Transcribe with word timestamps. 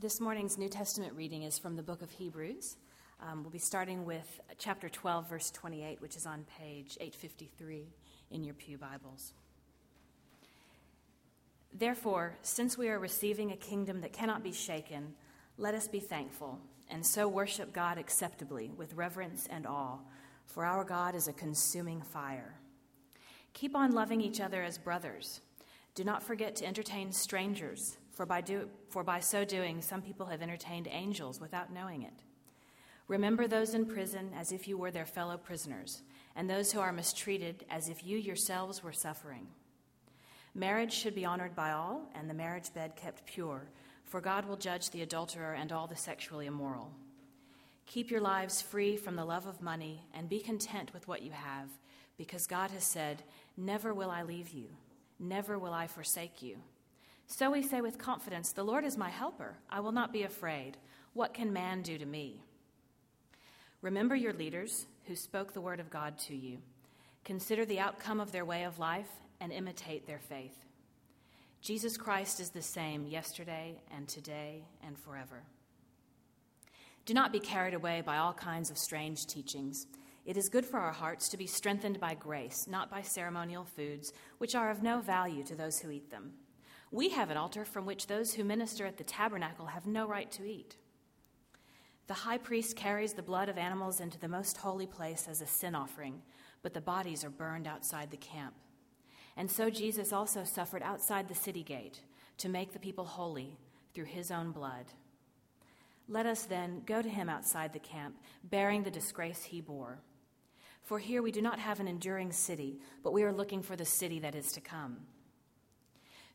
This 0.00 0.20
morning's 0.20 0.56
New 0.58 0.68
Testament 0.68 1.14
reading 1.16 1.42
is 1.42 1.58
from 1.58 1.74
the 1.74 1.82
book 1.82 2.02
of 2.02 2.10
Hebrews. 2.12 2.76
Um, 3.20 3.42
we'll 3.42 3.50
be 3.50 3.58
starting 3.58 4.04
with 4.04 4.40
chapter 4.56 4.88
12, 4.88 5.28
verse 5.28 5.50
28, 5.50 6.00
which 6.00 6.14
is 6.14 6.24
on 6.24 6.44
page 6.56 6.96
853 7.00 7.88
in 8.30 8.44
your 8.44 8.54
Pew 8.54 8.78
Bibles. 8.78 9.32
Therefore, 11.76 12.36
since 12.42 12.78
we 12.78 12.88
are 12.90 13.00
receiving 13.00 13.50
a 13.50 13.56
kingdom 13.56 14.02
that 14.02 14.12
cannot 14.12 14.44
be 14.44 14.52
shaken, 14.52 15.14
let 15.56 15.74
us 15.74 15.88
be 15.88 15.98
thankful 15.98 16.60
and 16.88 17.04
so 17.04 17.26
worship 17.26 17.72
God 17.72 17.98
acceptably 17.98 18.70
with 18.76 18.94
reverence 18.94 19.48
and 19.50 19.66
awe, 19.66 19.98
for 20.46 20.64
our 20.64 20.84
God 20.84 21.16
is 21.16 21.26
a 21.26 21.32
consuming 21.32 22.02
fire. 22.02 22.54
Keep 23.52 23.74
on 23.74 23.90
loving 23.90 24.20
each 24.20 24.40
other 24.40 24.62
as 24.62 24.78
brothers. 24.78 25.40
Do 25.96 26.04
not 26.04 26.22
forget 26.22 26.54
to 26.56 26.66
entertain 26.66 27.10
strangers 27.10 27.96
for 28.18 28.26
by, 28.26 28.40
do, 28.40 28.68
for 28.88 29.04
by 29.04 29.20
so 29.20 29.44
doing, 29.44 29.80
some 29.80 30.02
people 30.02 30.26
have 30.26 30.42
entertained 30.42 30.88
angels 30.90 31.40
without 31.40 31.72
knowing 31.72 32.02
it. 32.02 32.24
Remember 33.06 33.46
those 33.46 33.74
in 33.74 33.86
prison 33.86 34.32
as 34.36 34.50
if 34.50 34.66
you 34.66 34.76
were 34.76 34.90
their 34.90 35.06
fellow 35.06 35.36
prisoners, 35.36 36.02
and 36.34 36.50
those 36.50 36.72
who 36.72 36.80
are 36.80 36.92
mistreated 36.92 37.64
as 37.70 37.88
if 37.88 38.04
you 38.04 38.18
yourselves 38.18 38.82
were 38.82 38.92
suffering. 38.92 39.46
Marriage 40.52 40.92
should 40.92 41.14
be 41.14 41.24
honored 41.24 41.54
by 41.54 41.70
all, 41.70 42.10
and 42.12 42.28
the 42.28 42.34
marriage 42.34 42.74
bed 42.74 42.96
kept 42.96 43.24
pure, 43.24 43.70
for 44.04 44.20
God 44.20 44.48
will 44.48 44.56
judge 44.56 44.90
the 44.90 45.02
adulterer 45.02 45.54
and 45.54 45.70
all 45.70 45.86
the 45.86 45.94
sexually 45.94 46.46
immoral. 46.46 46.90
Keep 47.86 48.10
your 48.10 48.20
lives 48.20 48.60
free 48.60 48.96
from 48.96 49.14
the 49.14 49.24
love 49.24 49.46
of 49.46 49.62
money, 49.62 50.02
and 50.12 50.28
be 50.28 50.40
content 50.40 50.92
with 50.92 51.06
what 51.06 51.22
you 51.22 51.30
have, 51.30 51.68
because 52.16 52.48
God 52.48 52.72
has 52.72 52.82
said, 52.82 53.22
Never 53.56 53.94
will 53.94 54.10
I 54.10 54.24
leave 54.24 54.48
you, 54.48 54.70
never 55.20 55.56
will 55.56 55.72
I 55.72 55.86
forsake 55.86 56.42
you. 56.42 56.58
So 57.28 57.50
we 57.50 57.62
say 57.62 57.82
with 57.82 57.98
confidence, 57.98 58.52
The 58.52 58.64
Lord 58.64 58.84
is 58.84 58.96
my 58.96 59.10
helper. 59.10 59.58
I 59.70 59.80
will 59.80 59.92
not 59.92 60.12
be 60.12 60.22
afraid. 60.22 60.78
What 61.12 61.34
can 61.34 61.52
man 61.52 61.82
do 61.82 61.98
to 61.98 62.06
me? 62.06 62.42
Remember 63.82 64.16
your 64.16 64.32
leaders 64.32 64.86
who 65.06 65.14
spoke 65.14 65.52
the 65.52 65.60
word 65.60 65.78
of 65.78 65.90
God 65.90 66.18
to 66.26 66.34
you. 66.34 66.58
Consider 67.24 67.66
the 67.66 67.80
outcome 67.80 68.18
of 68.18 68.32
their 68.32 68.46
way 68.46 68.64
of 68.64 68.78
life 68.78 69.10
and 69.40 69.52
imitate 69.52 70.06
their 70.06 70.18
faith. 70.18 70.54
Jesus 71.60 71.98
Christ 71.98 72.40
is 72.40 72.50
the 72.50 72.62
same 72.62 73.06
yesterday 73.06 73.82
and 73.94 74.08
today 74.08 74.64
and 74.82 74.98
forever. 74.98 75.42
Do 77.04 77.12
not 77.12 77.30
be 77.30 77.40
carried 77.40 77.74
away 77.74 78.02
by 78.04 78.16
all 78.16 78.32
kinds 78.32 78.70
of 78.70 78.78
strange 78.78 79.26
teachings. 79.26 79.86
It 80.24 80.38
is 80.38 80.48
good 80.48 80.64
for 80.64 80.78
our 80.78 80.92
hearts 80.92 81.28
to 81.28 81.36
be 81.36 81.46
strengthened 81.46 82.00
by 82.00 82.14
grace, 82.14 82.66
not 82.68 82.90
by 82.90 83.02
ceremonial 83.02 83.64
foods, 83.64 84.12
which 84.38 84.54
are 84.54 84.70
of 84.70 84.82
no 84.82 85.00
value 85.00 85.44
to 85.44 85.54
those 85.54 85.78
who 85.78 85.90
eat 85.90 86.10
them 86.10 86.32
we 86.90 87.10
have 87.10 87.30
an 87.30 87.36
altar 87.36 87.64
from 87.64 87.86
which 87.86 88.06
those 88.06 88.34
who 88.34 88.44
minister 88.44 88.86
at 88.86 88.96
the 88.96 89.04
tabernacle 89.04 89.66
have 89.66 89.86
no 89.86 90.06
right 90.06 90.30
to 90.32 90.44
eat. 90.44 90.76
The 92.06 92.14
high 92.14 92.38
priest 92.38 92.76
carries 92.76 93.12
the 93.12 93.22
blood 93.22 93.50
of 93.50 93.58
animals 93.58 94.00
into 94.00 94.18
the 94.18 94.28
most 94.28 94.56
holy 94.56 94.86
place 94.86 95.28
as 95.28 95.42
a 95.42 95.46
sin 95.46 95.74
offering, 95.74 96.22
but 96.62 96.72
the 96.72 96.80
bodies 96.80 97.24
are 97.24 97.30
burned 97.30 97.66
outside 97.66 98.10
the 98.10 98.16
camp. 98.16 98.54
And 99.36 99.50
so 99.50 99.68
Jesus 99.68 100.12
also 100.12 100.42
suffered 100.44 100.82
outside 100.82 101.28
the 101.28 101.34
city 101.34 101.62
gate 101.62 102.00
to 102.38 102.48
make 102.48 102.72
the 102.72 102.78
people 102.78 103.04
holy 103.04 103.58
through 103.92 104.06
his 104.06 104.30
own 104.30 104.52
blood. 104.52 104.86
Let 106.08 106.24
us 106.24 106.44
then 106.44 106.82
go 106.86 107.02
to 107.02 107.08
him 107.08 107.28
outside 107.28 107.74
the 107.74 107.78
camp, 107.78 108.16
bearing 108.42 108.82
the 108.82 108.90
disgrace 108.90 109.44
he 109.44 109.60
bore. 109.60 109.98
For 110.82 110.98
here 110.98 111.22
we 111.22 111.32
do 111.32 111.42
not 111.42 111.58
have 111.58 111.80
an 111.80 111.88
enduring 111.88 112.32
city, 112.32 112.80
but 113.02 113.12
we 113.12 113.22
are 113.22 113.32
looking 113.32 113.62
for 113.62 113.76
the 113.76 113.84
city 113.84 114.18
that 114.20 114.34
is 114.34 114.50
to 114.52 114.62
come. 114.62 114.96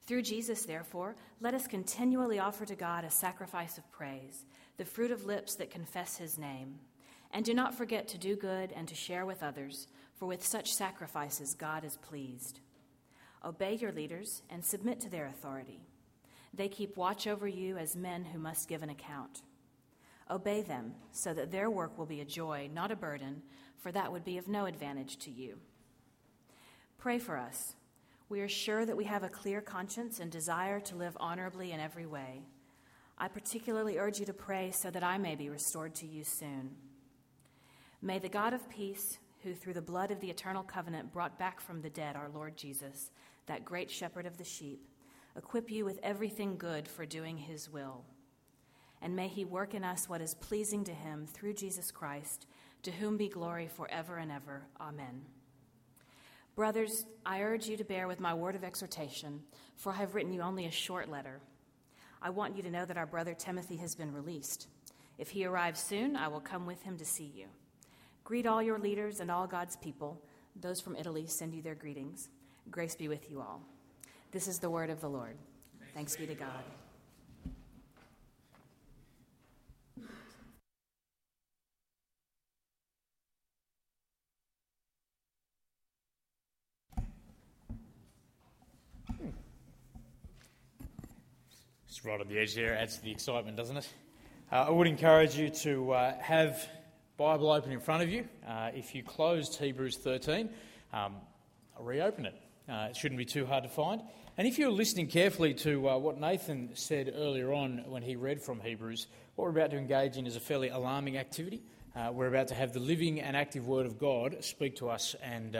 Through 0.05 0.23
Jesus, 0.23 0.65
therefore, 0.65 1.15
let 1.39 1.53
us 1.53 1.65
continually 1.65 2.39
offer 2.39 2.65
to 2.65 2.75
God 2.75 3.05
a 3.05 3.09
sacrifice 3.09 3.77
of 3.77 3.89
praise, 3.91 4.45
the 4.77 4.85
fruit 4.85 5.11
of 5.11 5.25
lips 5.25 5.55
that 5.55 5.71
confess 5.71 6.17
his 6.17 6.37
name. 6.37 6.79
And 7.31 7.45
do 7.45 7.53
not 7.53 7.75
forget 7.75 8.07
to 8.09 8.17
do 8.17 8.35
good 8.35 8.71
and 8.75 8.87
to 8.87 8.95
share 8.95 9.25
with 9.25 9.41
others, 9.41 9.87
for 10.15 10.25
with 10.25 10.45
such 10.45 10.73
sacrifices 10.73 11.55
God 11.55 11.85
is 11.85 11.97
pleased. 11.97 12.59
Obey 13.45 13.75
your 13.75 13.91
leaders 13.91 14.41
and 14.49 14.63
submit 14.63 14.99
to 15.01 15.09
their 15.09 15.27
authority. 15.27 15.81
They 16.53 16.67
keep 16.67 16.97
watch 16.97 17.25
over 17.25 17.47
you 17.47 17.77
as 17.77 17.95
men 17.95 18.25
who 18.25 18.39
must 18.39 18.69
give 18.69 18.83
an 18.83 18.89
account. 18.89 19.41
Obey 20.29 20.61
them 20.61 20.93
so 21.11 21.33
that 21.33 21.51
their 21.51 21.69
work 21.69 21.97
will 21.97 22.05
be 22.05 22.21
a 22.21 22.25
joy, 22.25 22.69
not 22.73 22.91
a 22.91 22.95
burden, 22.95 23.41
for 23.77 23.91
that 23.91 24.11
would 24.11 24.23
be 24.23 24.37
of 24.37 24.47
no 24.47 24.65
advantage 24.65 25.17
to 25.19 25.31
you. 25.31 25.57
Pray 26.97 27.19
for 27.19 27.37
us 27.37 27.75
we 28.29 28.41
are 28.41 28.47
sure 28.47 28.85
that 28.85 28.97
we 28.97 29.05
have 29.05 29.23
a 29.23 29.29
clear 29.29 29.61
conscience 29.61 30.19
and 30.19 30.31
desire 30.31 30.79
to 30.79 30.95
live 30.95 31.15
honorably 31.19 31.71
in 31.71 31.79
every 31.79 32.05
way. 32.05 32.41
I 33.17 33.27
particularly 33.27 33.97
urge 33.97 34.19
you 34.19 34.25
to 34.25 34.33
pray 34.33 34.71
so 34.71 34.89
that 34.89 35.03
I 35.03 35.17
may 35.17 35.35
be 35.35 35.49
restored 35.49 35.93
to 35.95 36.07
you 36.07 36.23
soon. 36.23 36.71
May 38.01 38.19
the 38.19 38.29
God 38.29 38.53
of 38.53 38.69
peace, 38.69 39.19
who 39.43 39.53
through 39.53 39.73
the 39.73 39.81
blood 39.81 40.11
of 40.11 40.19
the 40.19 40.29
eternal 40.29 40.63
covenant 40.63 41.11
brought 41.11 41.37
back 41.37 41.61
from 41.61 41.81
the 41.81 41.89
dead 41.89 42.15
our 42.15 42.29
Lord 42.29 42.57
Jesus, 42.57 43.11
that 43.45 43.65
great 43.65 43.91
shepherd 43.91 44.25
of 44.25 44.37
the 44.37 44.43
sheep, 44.43 44.87
equip 45.35 45.69
you 45.69 45.85
with 45.85 45.99
everything 46.01 46.57
good 46.57 46.87
for 46.87 47.05
doing 47.05 47.37
his 47.37 47.69
will. 47.69 48.03
And 49.01 49.15
may 49.15 49.27
he 49.27 49.45
work 49.45 49.73
in 49.73 49.83
us 49.83 50.07
what 50.07 50.21
is 50.21 50.35
pleasing 50.35 50.83
to 50.85 50.93
him 50.93 51.27
through 51.27 51.53
Jesus 51.53 51.91
Christ, 51.91 52.47
to 52.83 52.91
whom 52.91 53.17
be 53.17 53.27
glory 53.27 53.67
forever 53.67 54.17
and 54.17 54.31
ever. 54.31 54.67
Amen. 54.79 55.23
Brothers, 56.55 57.05
I 57.25 57.41
urge 57.41 57.67
you 57.67 57.77
to 57.77 57.83
bear 57.83 58.07
with 58.07 58.19
my 58.19 58.33
word 58.33 58.55
of 58.55 58.63
exhortation, 58.63 59.41
for 59.75 59.91
I 59.91 59.95
have 59.97 60.13
written 60.13 60.31
you 60.33 60.41
only 60.41 60.67
a 60.67 60.71
short 60.71 61.09
letter. 61.09 61.39
I 62.21 62.29
want 62.29 62.55
you 62.55 62.61
to 62.61 62.69
know 62.69 62.85
that 62.85 62.97
our 62.97 63.07
brother 63.07 63.33
Timothy 63.33 63.77
has 63.77 63.95
been 63.95 64.13
released. 64.13 64.67
If 65.17 65.31
he 65.31 65.45
arrives 65.45 65.81
soon, 65.81 66.15
I 66.15 66.27
will 66.27 66.39
come 66.39 66.67
with 66.67 66.83
him 66.83 66.97
to 66.97 67.05
see 67.05 67.31
you. 67.35 67.47
Greet 68.23 68.45
all 68.45 68.61
your 68.61 68.77
leaders 68.77 69.19
and 69.19 69.31
all 69.31 69.47
God's 69.47 69.77
people. 69.77 70.21
Those 70.61 70.79
from 70.79 70.95
Italy 70.95 71.25
send 71.25 71.55
you 71.55 71.61
their 71.63 71.75
greetings. 71.75 72.29
Grace 72.69 72.95
be 72.95 73.07
with 73.07 73.31
you 73.31 73.41
all. 73.41 73.61
This 74.31 74.47
is 74.47 74.59
the 74.59 74.69
word 74.69 74.91
of 74.91 75.01
the 75.01 75.09
Lord. 75.09 75.35
Thanks 75.95 76.15
be 76.15 76.27
to 76.27 76.35
God. 76.35 76.63
Right 92.05 92.19
on 92.19 92.27
the 92.27 92.37
edge 92.37 92.53
there, 92.53 92.77
adds 92.77 92.97
to 92.97 93.03
the 93.03 93.11
excitement, 93.11 93.55
doesn't 93.55 93.77
it? 93.77 93.87
Uh, 94.51 94.65
I 94.67 94.71
would 94.71 94.87
encourage 94.87 95.37
you 95.37 95.49
to 95.49 95.93
uh, 95.93 96.13
have 96.19 96.67
Bible 97.15 97.49
open 97.49 97.71
in 97.71 97.79
front 97.79 98.03
of 98.03 98.09
you. 98.09 98.27
Uh, 98.45 98.71
if 98.73 98.93
you 98.93 99.03
closed 99.03 99.55
Hebrews 99.55 99.95
13, 99.99 100.49
um, 100.91 101.15
reopen 101.79 102.25
it. 102.25 102.35
Uh, 102.67 102.87
it 102.89 102.97
shouldn't 102.97 103.17
be 103.17 103.23
too 103.23 103.45
hard 103.45 103.63
to 103.63 103.69
find. 103.69 104.01
And 104.37 104.45
if 104.45 104.59
you're 104.59 104.69
listening 104.69 105.07
carefully 105.07 105.53
to 105.53 105.91
uh, 105.91 105.97
what 105.97 106.19
Nathan 106.19 106.71
said 106.73 107.13
earlier 107.15 107.53
on 107.53 107.85
when 107.87 108.03
he 108.03 108.17
read 108.17 108.41
from 108.41 108.59
Hebrews, 108.59 109.07
what 109.35 109.45
we're 109.45 109.51
about 109.51 109.71
to 109.71 109.77
engage 109.77 110.17
in 110.17 110.27
is 110.27 110.35
a 110.35 110.41
fairly 110.41 110.67
alarming 110.67 111.17
activity. 111.17 111.61
Uh, 111.95 112.09
we're 112.11 112.27
about 112.27 112.49
to 112.49 112.55
have 112.55 112.73
the 112.73 112.81
living 112.81 113.21
and 113.21 113.37
active 113.37 113.65
Word 113.65 113.85
of 113.85 113.97
God 113.97 114.43
speak 114.43 114.75
to 114.77 114.89
us 114.89 115.15
and 115.23 115.55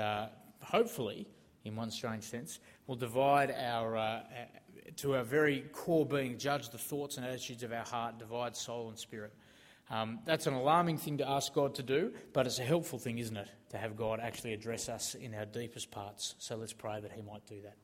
hopefully, 0.60 1.25
in 1.64 1.78
one 1.78 1.90
strange 1.90 2.25
sense, 2.25 2.60
will 2.86 2.98
divide 2.98 3.50
our, 3.50 4.24
to 4.98 5.16
our 5.16 5.24
very 5.24 5.62
core 5.72 6.06
being, 6.06 6.38
judge 6.38 6.70
the 6.70 6.78
thoughts 6.78 7.18
and 7.18 7.26
attitudes 7.26 7.64
of 7.64 7.72
our 7.72 7.86
heart, 7.86 8.20
divide 8.20 8.56
soul 8.56 8.90
and 8.90 8.98
spirit. 8.98 9.34
Um, 9.90 10.20
that's 10.26 10.48
an 10.48 10.54
alarming 10.54 10.98
thing 10.98 11.18
to 11.18 11.28
ask 11.28 11.54
God 11.54 11.76
to 11.76 11.84
do, 11.84 12.14
but 12.31 12.48
it's 12.48 12.59
a 12.59 12.64
helpful 12.64 13.00
thing, 13.00 13.18
isn't 13.18 13.36
it, 13.36 13.48
to 13.70 13.78
have 13.78 13.96
God 13.96 14.20
actually 14.20 14.54
address 14.54 14.90
us 14.90 15.16
in 15.16 15.34
our 15.34 15.46
deepest 15.46 15.92
parts. 15.92 16.36
So 16.40 16.56
let's 16.56 16.74
pray 16.74 17.02
that 17.02 17.12
He 17.12 17.22
might 17.22 17.46
do 17.48 17.62
that. 17.62 17.76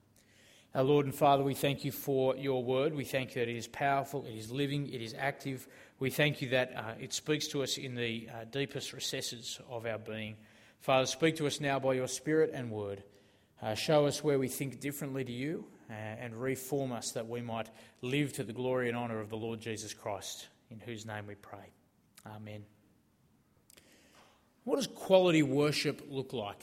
Our 0.76 0.84
Lord 0.84 1.06
and 1.06 1.16
Father, 1.16 1.44
we 1.44 1.56
thank 1.56 1.84
you 1.84 1.92
for 1.92 2.36
your 2.36 2.64
word. 2.64 2.94
We 2.94 3.04
thank 3.04 3.36
you 3.36 3.42
that 3.42 3.50
it 3.50 3.58
is 3.58 3.68
powerful, 3.68 4.26
it 4.26 4.36
is 4.36 4.52
living, 4.52 4.88
it 4.88 5.02
is 5.02 5.16
active. 5.18 5.68
We 6.00 6.12
thank 6.12 6.42
you 6.42 6.50
that 6.50 6.74
uh, 6.76 6.94
it 7.00 7.12
speaks 7.12 7.48
to 7.50 7.64
us 7.64 7.78
in 7.78 7.96
the 7.96 8.30
uh, 8.32 8.46
deepest 8.52 8.94
recesses 8.94 9.60
of 9.70 9.86
our 9.86 9.98
being. 9.98 10.38
Father, 10.80 11.08
speak 11.08 11.38
to 11.38 11.48
us 11.48 11.60
now 11.60 11.80
by 11.80 11.94
your 11.94 12.08
Spirit 12.08 12.52
and 12.54 12.72
word. 12.72 13.04
Uh, 13.62 13.76
show 13.76 14.06
us 14.06 14.24
where 14.24 14.40
we 14.40 14.48
think 14.48 14.80
differently 14.80 15.26
to 15.26 15.32
you 15.32 15.66
Uh, 15.90 15.94
and 15.94 16.40
reform 16.40 16.92
us 16.92 17.14
that 17.14 17.28
we 17.28 17.42
might 17.42 17.68
live 18.04 18.32
to 18.32 18.44
the 18.44 18.54
glory 18.54 18.90
and 18.90 18.96
honour 18.96 19.20
of 19.20 19.30
the 19.32 19.36
Lord 19.36 19.60
Jesus 19.60 19.92
Christ, 19.92 20.48
in 20.70 20.80
whose 20.80 21.04
name 21.04 21.26
we 21.26 21.34
pray. 21.34 21.72
Amen. 22.28 22.64
What 24.66 24.76
does 24.76 24.86
quality 24.86 25.42
worship 25.42 26.04
look 26.08 26.32
like? 26.32 26.62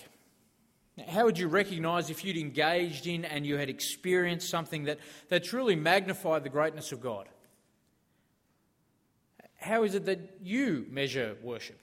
How 1.09 1.25
would 1.25 1.39
you 1.39 1.49
recognise 1.49 2.09
if 2.09 2.25
you'd 2.25 2.37
engaged 2.37 3.09
in 3.09 3.25
and 3.25 3.45
you 3.45 3.57
had 3.57 3.69
experienced 3.69 4.49
something 4.49 4.85
that, 4.85 5.01
that 5.29 5.43
truly 5.43 5.75
magnified 5.75 6.45
the 6.45 6.49
greatness 6.49 6.93
of 6.93 7.01
God? 7.01 7.29
How 9.57 9.83
is 9.83 9.97
it 9.97 10.05
that 10.07 10.39
you 10.41 10.87
measure 10.89 11.37
worship? 11.43 11.83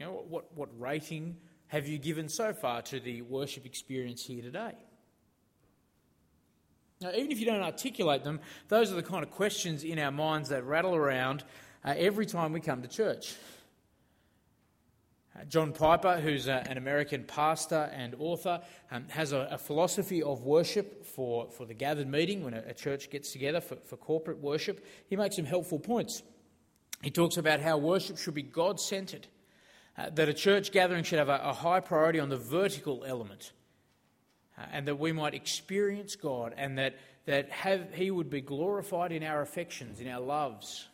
You 0.00 0.06
know, 0.06 0.24
what, 0.28 0.56
what 0.56 0.70
rating 0.78 1.36
have 1.66 1.86
you 1.86 1.98
given 1.98 2.30
so 2.30 2.54
far 2.54 2.80
to 2.82 2.98
the 2.98 3.22
worship 3.22 3.66
experience 3.66 4.24
here 4.24 4.42
today? 4.42 4.72
Now, 7.00 7.10
even 7.12 7.30
if 7.30 7.38
you 7.38 7.46
don't 7.46 7.62
articulate 7.62 8.24
them, 8.24 8.40
those 8.68 8.90
are 8.90 8.96
the 8.96 9.02
kind 9.02 9.22
of 9.22 9.30
questions 9.30 9.84
in 9.84 9.98
our 9.98 10.10
minds 10.10 10.48
that 10.48 10.64
rattle 10.64 10.94
around 10.96 11.44
uh, 11.84 11.94
every 11.96 12.26
time 12.26 12.52
we 12.52 12.60
come 12.60 12.82
to 12.82 12.88
church. 12.88 13.36
Uh, 15.38 15.44
John 15.44 15.72
Piper, 15.72 16.16
who's 16.16 16.48
a, 16.48 16.64
an 16.68 16.76
American 16.76 17.22
pastor 17.22 17.90
and 17.94 18.16
author, 18.18 18.60
um, 18.90 19.04
has 19.08 19.32
a, 19.32 19.48
a, 19.52 19.58
philosophy 19.58 20.22
of 20.22 20.42
worship 20.42 21.06
for, 21.06 21.48
for 21.50 21.64
the 21.64 21.74
gathered 21.74 22.08
meeting 22.08 22.42
when 22.42 22.54
a, 22.54 22.64
a 22.66 22.74
church 22.74 23.10
gets 23.10 23.30
together 23.30 23.60
for, 23.60 23.76
for 23.76 23.96
corporate 23.96 24.38
worship. 24.38 24.84
He 25.06 25.14
makes 25.14 25.36
some 25.36 25.44
helpful 25.44 25.78
points. 25.78 26.22
He 27.02 27.10
talks 27.10 27.36
about 27.36 27.60
how 27.60 27.78
worship 27.78 28.18
should 28.18 28.34
be 28.34 28.42
God 28.42 28.80
centered, 28.80 29.28
uh, 29.96 30.10
that 30.10 30.28
a 30.28 30.34
church 30.34 30.72
gathering 30.72 31.04
should 31.04 31.20
have 31.20 31.28
a, 31.28 31.40
a, 31.44 31.52
high 31.52 31.80
priority 31.80 32.18
on 32.18 32.28
the 32.28 32.36
vertical 32.36 33.04
element, 33.06 33.52
uh, 34.58 34.62
and 34.72 34.88
that 34.88 34.98
we 34.98 35.12
might 35.12 35.34
experience 35.34 36.16
God, 36.16 36.54
and 36.56 36.78
that, 36.78 36.96
that 37.26 37.50
have, 37.50 37.94
He 37.94 38.10
would 38.10 38.30
be 38.30 38.40
glorified 38.40 39.12
in 39.12 39.22
our 39.22 39.42
affections, 39.42 40.00
in 40.00 40.08
our 40.08 40.20
loves. 40.20 40.88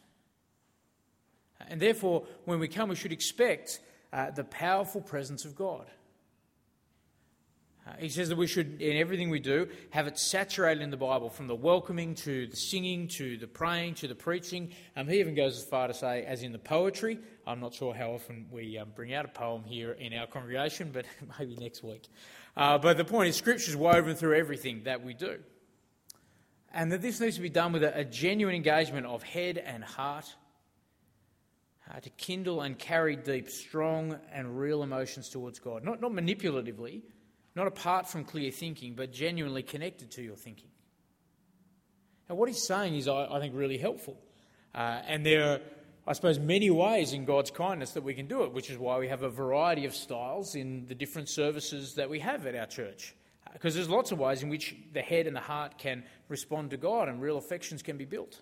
And 1.68 1.80
therefore, 1.80 2.24
when 2.44 2.58
we 2.58 2.68
come, 2.68 2.90
we 2.90 2.96
should 2.96 3.12
expect 3.12 3.80
uh, 4.12 4.30
the 4.30 4.44
powerful 4.44 5.00
presence 5.00 5.44
of 5.44 5.56
God. 5.56 5.86
Uh, 7.86 7.92
he 7.98 8.08
says 8.08 8.30
that 8.30 8.36
we 8.36 8.46
should, 8.46 8.80
in 8.80 8.96
everything 8.96 9.28
we 9.28 9.40
do, 9.40 9.68
have 9.90 10.06
it 10.06 10.18
saturated 10.18 10.82
in 10.82 10.90
the 10.90 10.96
Bible, 10.96 11.28
from 11.28 11.46
the 11.46 11.54
welcoming 11.54 12.14
to 12.14 12.46
the 12.46 12.56
singing 12.56 13.06
to 13.08 13.36
the 13.36 13.46
praying 13.46 13.94
to 13.94 14.08
the 14.08 14.14
preaching. 14.14 14.70
Um, 14.96 15.06
he 15.06 15.20
even 15.20 15.34
goes 15.34 15.58
as 15.58 15.64
far 15.64 15.88
to 15.88 15.94
say, 15.94 16.24
as 16.24 16.42
in 16.42 16.52
the 16.52 16.58
poetry. 16.58 17.18
I'm 17.46 17.60
not 17.60 17.74
sure 17.74 17.92
how 17.92 18.12
often 18.12 18.46
we 18.50 18.78
um, 18.78 18.88
bring 18.94 19.12
out 19.12 19.26
a 19.26 19.28
poem 19.28 19.64
here 19.64 19.92
in 19.92 20.14
our 20.14 20.26
congregation, 20.26 20.92
but 20.92 21.04
maybe 21.38 21.56
next 21.56 21.82
week. 21.82 22.08
Uh, 22.56 22.78
but 22.78 22.96
the 22.96 23.04
point 23.04 23.28
is, 23.28 23.36
Scripture 23.36 23.70
is 23.70 23.76
woven 23.76 24.14
through 24.14 24.36
everything 24.36 24.84
that 24.84 25.04
we 25.04 25.14
do. 25.14 25.38
And 26.72 26.90
that 26.92 27.02
this 27.02 27.20
needs 27.20 27.36
to 27.36 27.42
be 27.42 27.48
done 27.48 27.72
with 27.72 27.84
a, 27.84 27.98
a 28.00 28.04
genuine 28.04 28.54
engagement 28.54 29.06
of 29.06 29.22
head 29.22 29.58
and 29.58 29.82
heart 29.82 30.26
uh, 31.90 32.00
to 32.00 32.10
kindle 32.10 32.62
and 32.62 32.78
carry 32.78 33.16
deep, 33.16 33.50
strong, 33.50 34.18
and 34.32 34.58
real 34.58 34.82
emotions 34.82 35.28
towards 35.28 35.58
God. 35.58 35.84
Not, 35.84 36.00
not 36.00 36.12
manipulatively, 36.12 37.02
not 37.54 37.66
apart 37.66 38.08
from 38.08 38.24
clear 38.24 38.50
thinking, 38.50 38.94
but 38.94 39.12
genuinely 39.12 39.62
connected 39.62 40.10
to 40.12 40.22
your 40.22 40.36
thinking. 40.36 40.70
And 42.28 42.38
what 42.38 42.48
he's 42.48 42.62
saying 42.62 42.94
is, 42.94 43.06
I, 43.06 43.26
I 43.26 43.38
think, 43.38 43.54
really 43.54 43.78
helpful. 43.78 44.18
Uh, 44.74 45.02
and 45.06 45.24
there 45.24 45.44
are, 45.44 45.60
I 46.06 46.12
suppose, 46.12 46.38
many 46.38 46.70
ways 46.70 47.14
in 47.14 47.24
God's 47.24 47.50
kindness 47.50 47.92
that 47.92 48.02
we 48.02 48.12
can 48.12 48.26
do 48.26 48.42
it, 48.42 48.52
which 48.52 48.68
is 48.68 48.76
why 48.76 48.98
we 48.98 49.08
have 49.08 49.22
a 49.22 49.30
variety 49.30 49.86
of 49.86 49.94
styles 49.94 50.54
in 50.54 50.86
the 50.86 50.94
different 50.94 51.30
services 51.30 51.94
that 51.94 52.10
we 52.10 52.20
have 52.20 52.46
at 52.46 52.54
our 52.54 52.66
church. 52.66 53.14
Because 53.52 53.74
there's 53.74 53.88
lots 53.88 54.12
of 54.12 54.18
ways 54.18 54.42
in 54.42 54.50
which 54.50 54.76
the 54.92 55.00
head 55.00 55.26
and 55.26 55.34
the 55.34 55.40
heart 55.40 55.78
can 55.78 56.04
respond 56.28 56.70
to 56.70 56.76
God 56.76 57.08
and 57.08 57.22
real 57.22 57.38
affections 57.38 57.82
can 57.82 57.96
be 57.96 58.04
built. 58.04 58.40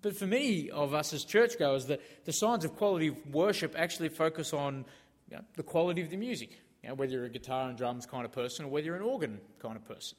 But 0.00 0.16
for 0.16 0.26
many 0.26 0.70
of 0.70 0.94
us 0.94 1.12
as 1.12 1.24
churchgoers, 1.24 1.86
the, 1.86 1.98
the 2.24 2.32
signs 2.32 2.64
of 2.64 2.76
quality 2.76 3.08
of 3.08 3.26
worship 3.32 3.74
actually 3.76 4.08
focus 4.08 4.52
on 4.52 4.84
you 5.30 5.36
know, 5.36 5.42
the 5.56 5.62
quality 5.62 6.02
of 6.02 6.10
the 6.10 6.16
music, 6.16 6.58
you 6.82 6.88
know, 6.88 6.94
whether 6.94 7.12
you're 7.12 7.24
a 7.24 7.30
guitar 7.30 7.68
and 7.68 7.76
drums 7.76 8.06
kind 8.06 8.24
of 8.24 8.32
person 8.32 8.64
or 8.64 8.68
whether 8.68 8.86
you're 8.86 8.96
an 8.96 9.02
organ 9.02 9.40
kind 9.60 9.76
of 9.76 9.84
person. 9.84 10.16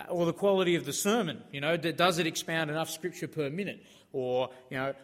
Uh, 0.00 0.10
or 0.10 0.26
the 0.26 0.32
quality 0.32 0.74
of 0.74 0.84
the 0.84 0.92
sermon, 0.92 1.42
you 1.52 1.60
know, 1.60 1.76
does 1.76 2.18
it 2.18 2.26
expound 2.26 2.70
enough 2.70 2.90
scripture 2.90 3.28
per 3.28 3.50
minute? 3.50 3.82
Or, 4.12 4.50
you 4.70 4.76
know, 4.76 4.94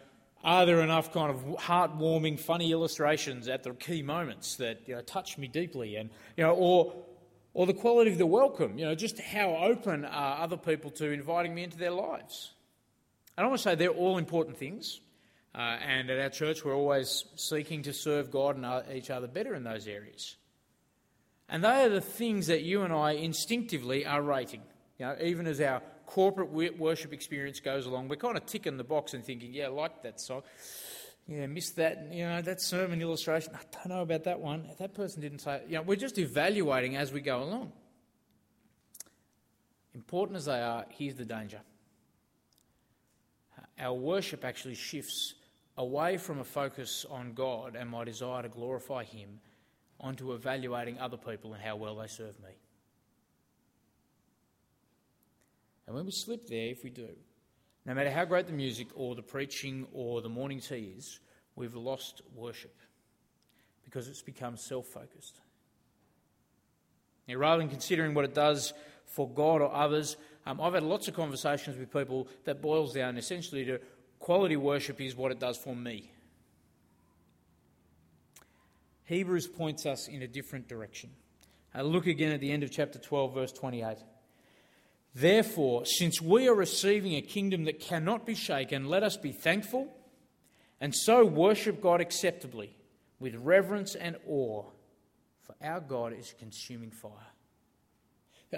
are 0.43 0.65
there 0.65 0.81
enough 0.81 1.13
kind 1.13 1.31
of 1.31 1.41
heartwarming, 1.57 2.39
funny 2.39 2.71
illustrations 2.71 3.47
at 3.47 3.63
the 3.63 3.73
key 3.73 4.01
moments 4.01 4.55
that 4.57 4.81
you 4.87 4.95
know, 4.95 5.01
touch 5.01 5.37
me 5.37 5.47
deeply? 5.47 5.95
And, 5.95 6.09
you 6.35 6.43
know, 6.43 6.53
or, 6.53 6.93
or 7.53 7.65
the 7.65 7.73
quality 7.73 8.11
of 8.11 8.17
the 8.17 8.25
welcome, 8.25 8.77
you 8.77 8.85
know, 8.85 8.95
just 8.95 9.19
how 9.19 9.55
open 9.55 10.05
are 10.05 10.41
other 10.41 10.57
people 10.57 10.91
to 10.91 11.11
inviting 11.11 11.53
me 11.53 11.63
into 11.63 11.77
their 11.77 11.91
lives? 11.91 12.53
And 13.37 13.45
I 13.45 13.47
want 13.47 13.59
to 13.59 13.63
say 13.63 13.75
they're 13.75 13.89
all 13.89 14.17
important 14.17 14.57
things. 14.57 14.99
Uh, 15.55 15.77
and 15.85 16.09
at 16.09 16.19
our 16.19 16.29
church, 16.29 16.63
we're 16.63 16.75
always 16.75 17.25
seeking 17.35 17.83
to 17.83 17.93
serve 17.93 18.31
God 18.31 18.57
and 18.57 18.95
each 18.95 19.09
other 19.09 19.27
better 19.27 19.55
in 19.55 19.63
those 19.63 19.87
areas. 19.87 20.35
And 21.49 21.63
they 21.63 21.85
are 21.85 21.89
the 21.89 22.01
things 22.01 22.47
that 22.47 22.61
you 22.61 22.83
and 22.83 22.93
I 22.93 23.11
instinctively 23.11 24.05
are 24.05 24.21
rating. 24.21 24.61
You 24.99 25.05
know, 25.05 25.15
even 25.21 25.45
as 25.47 25.61
our 25.61 25.81
corporate 26.05 26.77
worship 26.77 27.13
experience 27.13 27.59
goes 27.59 27.85
along, 27.85 28.07
we're 28.07 28.15
kind 28.15 28.37
of 28.37 28.45
ticking 28.45 28.77
the 28.77 28.83
box 28.83 29.13
and 29.13 29.23
thinking, 29.23 29.53
yeah, 29.53 29.65
I 29.65 29.69
like 29.69 30.01
that 30.03 30.19
song. 30.19 30.43
Yeah, 31.27 31.45
missed 31.47 31.75
that. 31.75 32.09
You 32.11 32.23
know, 32.23 32.41
that 32.41 32.61
sermon 32.61 33.01
illustration. 33.01 33.53
I 33.53 33.59
don't 33.71 33.89
know 33.89 34.01
about 34.01 34.23
that 34.23 34.39
one. 34.39 34.69
That 34.79 34.93
person 34.93 35.21
didn't 35.21 35.39
say. 35.39 35.55
It. 35.55 35.65
You 35.67 35.75
know, 35.75 35.81
we're 35.81 35.97
just 35.97 36.17
evaluating 36.17 36.95
as 36.95 37.11
we 37.11 37.21
go 37.21 37.43
along. 37.43 37.73
Important 39.93 40.37
as 40.37 40.45
they 40.45 40.61
are, 40.61 40.85
here's 40.89 41.15
the 41.15 41.25
danger 41.25 41.59
our 43.79 43.93
worship 43.93 44.43
actually 44.43 44.75
shifts 44.75 45.35
away 45.77 46.17
from 46.17 46.39
a 46.39 46.43
focus 46.43 47.05
on 47.09 47.33
God 47.33 47.75
and 47.75 47.89
my 47.89 48.03
desire 48.03 48.41
to 48.41 48.49
glorify 48.49 49.03
Him 49.03 49.39
onto 49.99 50.33
evaluating 50.33 50.99
other 50.99 51.17
people 51.17 51.53
and 51.53 51.61
how 51.61 51.75
well 51.75 51.95
they 51.95 52.07
serve 52.07 52.39
me. 52.39 52.49
And 55.87 55.95
when 55.95 56.05
we 56.05 56.11
slip 56.11 56.47
there, 56.47 56.67
if 56.67 56.83
we 56.83 56.89
do, 56.89 57.09
no 57.85 57.93
matter 57.93 58.11
how 58.11 58.25
great 58.25 58.47
the 58.47 58.53
music 58.53 58.87
or 58.93 59.15
the 59.15 59.23
preaching 59.23 59.87
or 59.93 60.21
the 60.21 60.29
morning 60.29 60.59
tea 60.59 60.93
is, 60.97 61.21
we've 61.55 61.75
lost 61.75 62.21
worship 62.35 62.75
because 63.85 64.09
it's 64.09 64.21
become 64.21 64.57
self 64.57 64.85
focused. 64.87 65.39
Now, 67.27 67.35
rather 67.35 67.61
than 67.61 67.69
considering 67.69 68.13
what 68.13 68.25
it 68.25 68.33
does 68.33 68.73
for 69.05 69.29
God 69.29 69.61
or 69.61 69.73
others, 69.73 70.17
um, 70.45 70.59
I've 70.59 70.73
had 70.73 70.83
lots 70.83 71.07
of 71.07 71.13
conversations 71.13 71.77
with 71.77 71.91
people 71.91 72.27
that 72.43 72.61
boils 72.61 72.93
down 72.93 73.17
essentially 73.17 73.65
to 73.65 73.79
quality 74.19 74.57
worship 74.57 74.99
is 74.99 75.15
what 75.15 75.31
it 75.31 75.39
does 75.39 75.57
for 75.57 75.75
me. 75.75 76.11
Hebrews 79.05 79.47
points 79.47 79.85
us 79.85 80.09
in 80.09 80.21
a 80.21 80.27
different 80.27 80.67
direction. 80.67 81.09
Uh, 81.73 81.83
look 81.83 82.07
again 82.07 82.33
at 82.33 82.41
the 82.41 82.51
end 82.51 82.63
of 82.63 82.71
chapter 82.71 82.99
12, 82.99 83.33
verse 83.33 83.51
28. 83.53 83.97
Therefore, 85.19 85.83
since 85.87 86.21
we 86.21 86.47
are 86.47 86.53
receiving 86.53 87.15
a 87.15 87.23
kingdom 87.23 87.63
that 87.63 87.79
cannot 87.79 88.23
be 88.23 88.35
shaken, 88.35 88.87
let 88.87 89.01
us 89.01 89.17
be 89.17 89.31
thankful 89.31 89.91
and 90.79 90.93
so 90.93 91.25
worship 91.25 91.81
God 91.81 92.01
acceptably 92.01 92.75
with 93.19 93.33
reverence 93.33 93.95
and 93.95 94.15
awe, 94.27 94.63
for 95.41 95.55
our 95.59 95.79
God 95.79 96.13
is 96.13 96.35
consuming 96.37 96.91
fire. 96.91 97.11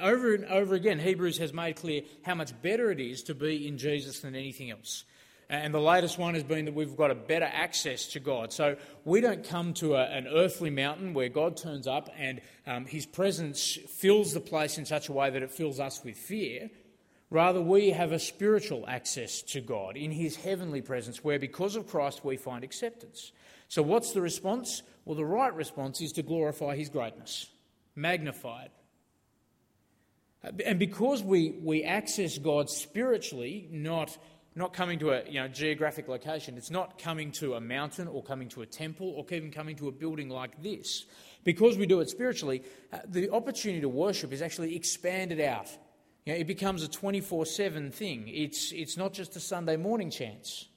Over 0.02 0.36
and 0.36 0.44
over 0.48 0.76
again, 0.76 1.00
Hebrews 1.00 1.38
has 1.38 1.54
made 1.54 1.78
clear 1.78 2.02
how 2.24 2.36
much 2.36 2.52
better 2.62 2.92
it 2.92 3.00
is 3.00 3.24
to 3.24 3.34
be 3.34 3.66
in 3.66 3.78
Jesus 3.78 4.20
than 4.20 4.36
anything 4.36 4.70
else. 4.70 5.06
And 5.50 5.74
the 5.74 5.82
latest 5.82 6.20
one 6.20 6.36
has 6.36 6.44
been 6.44 6.66
that 6.66 6.76
we've 6.76 6.96
got 6.96 7.10
a 7.10 7.16
better 7.16 7.50
access 7.52 8.06
to 8.08 8.20
God. 8.20 8.54
So 8.54 8.76
we 9.04 9.20
don't 9.20 9.44
come 9.44 9.74
to 9.76 9.96
a, 9.96 10.04
an 10.04 10.28
earthly 10.28 10.70
mountain 10.70 11.16
where 11.16 11.28
God 11.28 11.58
turns 11.58 11.88
up 11.88 12.10
and 12.16 12.40
um, 12.68 12.86
his 12.86 13.08
presence 13.08 13.80
fills 13.90 14.34
the 14.34 14.40
place 14.40 14.78
in 14.78 14.86
such 14.86 15.10
a 15.10 15.12
way 15.14 15.32
that 15.32 15.42
it 15.42 15.50
fills 15.50 15.80
us 15.80 16.04
with 16.04 16.18
fear. 16.18 16.70
Rather, 17.32 17.62
we 17.62 17.90
have 17.90 18.12
a 18.12 18.20
spiritual 18.20 18.86
access 18.88 19.42
to 19.42 19.62
God 19.62 19.98
in 19.98 20.12
his 20.12 20.36
heavenly 20.36 20.82
presence 20.82 21.24
where, 21.24 21.40
because 21.40 21.76
of 21.76 21.88
Christ, 21.88 22.24
we 22.24 22.38
find 22.38 22.64
acceptance. 22.64 23.32
So, 23.68 23.84
what's 23.84 24.14
the 24.14 24.22
response? 24.22 24.82
Well, 25.06 25.16
the 25.16 25.26
right 25.26 25.54
response 25.54 26.02
is 26.02 26.12
to 26.14 26.24
glorify 26.24 26.76
his 26.76 26.90
greatness, 26.90 27.48
magnify 27.96 28.64
it, 28.66 28.72
and 30.66 30.80
because 30.80 31.22
we, 31.22 31.52
we 31.62 31.84
access 31.84 32.38
God 32.38 32.70
spiritually, 32.70 33.68
not, 33.72 34.18
not 34.56 34.74
coming 34.74 35.00
to 35.00 35.12
a 35.12 35.24
you 35.30 35.40
know, 35.40 35.48
geographic 35.48 36.08
location, 36.08 36.58
it's 36.58 36.72
not 36.72 36.98
coming 36.98 37.32
to 37.34 37.56
a 37.56 37.62
mountain 37.62 38.08
or 38.08 38.24
coming 38.24 38.50
to 38.50 38.62
a 38.62 38.66
temple 38.66 39.14
or 39.16 39.26
even 39.34 39.52
coming 39.52 39.76
to 39.78 39.88
a 39.88 39.92
building 39.92 40.30
like 40.30 40.62
this. 40.62 41.06
Because 41.44 41.78
we 41.78 41.86
do 41.86 42.00
it 42.02 42.10
spiritually, 42.10 42.64
uh, 42.92 43.00
the 43.08 43.30
opportunity 43.32 43.82
to 43.82 43.90
worship 43.90 44.34
is 44.34 44.42
actually 44.42 44.76
expanded 44.76 45.40
out. 45.40 45.70
You 46.26 46.34
know, 46.34 46.40
it 46.40 46.48
becomes 46.48 46.84
a 46.84 46.88
24 46.88 47.46
7 47.46 47.92
thing, 47.92 48.28
it's, 48.28 48.72
it's 48.72 48.98
not 48.98 49.14
just 49.14 49.36
a 49.36 49.40
Sunday 49.40 49.78
morning 49.78 50.10
chance. 50.10 50.68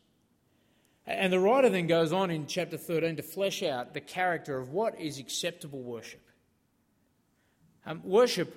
And 1.04 1.32
the 1.32 1.40
writer 1.40 1.68
then 1.68 1.88
goes 1.88 2.12
on 2.12 2.30
in 2.30 2.46
chapter 2.46 2.76
13 2.76 3.16
to 3.16 3.22
flesh 3.22 3.62
out 3.62 3.92
the 3.92 4.00
character 4.00 4.58
of 4.58 4.70
what 4.70 5.00
is 5.00 5.18
acceptable 5.18 5.82
worship. 5.82 6.22
Um, 7.84 8.02
worship 8.04 8.54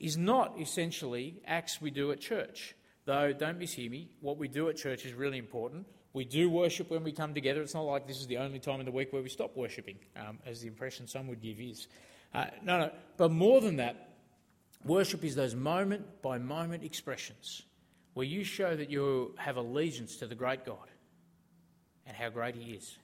is 0.00 0.16
not 0.16 0.60
essentially 0.60 1.40
acts 1.46 1.80
we 1.80 1.90
do 1.90 2.10
at 2.10 2.20
church. 2.20 2.74
Though, 3.06 3.32
don't 3.32 3.58
mishear 3.58 3.90
me, 3.90 4.08
what 4.20 4.38
we 4.38 4.48
do 4.48 4.68
at 4.68 4.76
church 4.76 5.04
is 5.04 5.12
really 5.12 5.38
important. 5.38 5.86
We 6.14 6.24
do 6.24 6.48
worship 6.48 6.90
when 6.90 7.04
we 7.04 7.12
come 7.12 7.34
together. 7.34 7.60
It's 7.60 7.74
not 7.74 7.82
like 7.82 8.06
this 8.06 8.20
is 8.20 8.26
the 8.26 8.38
only 8.38 8.58
time 8.58 8.80
in 8.80 8.86
the 8.86 8.92
week 8.92 9.12
where 9.12 9.22
we 9.22 9.28
stop 9.28 9.56
worshipping, 9.56 9.98
um, 10.16 10.38
as 10.46 10.60
the 10.60 10.68
impression 10.68 11.06
some 11.06 11.26
would 11.28 11.42
give 11.42 11.60
is. 11.60 11.88
Uh, 12.32 12.46
no, 12.62 12.78
no. 12.78 12.90
But 13.16 13.30
more 13.30 13.60
than 13.60 13.76
that, 13.76 14.10
worship 14.84 15.24
is 15.24 15.34
those 15.34 15.54
moment 15.54 16.22
by 16.22 16.38
moment 16.38 16.82
expressions 16.82 17.62
where 18.14 18.26
you 18.26 18.44
show 18.44 18.74
that 18.74 18.90
you 18.90 19.34
have 19.36 19.56
allegiance 19.56 20.16
to 20.16 20.26
the 20.26 20.34
great 20.34 20.64
God 20.64 20.88
and 22.06 22.16
how 22.16 22.30
great 22.30 22.54
He 22.54 22.72
is. 22.72 22.96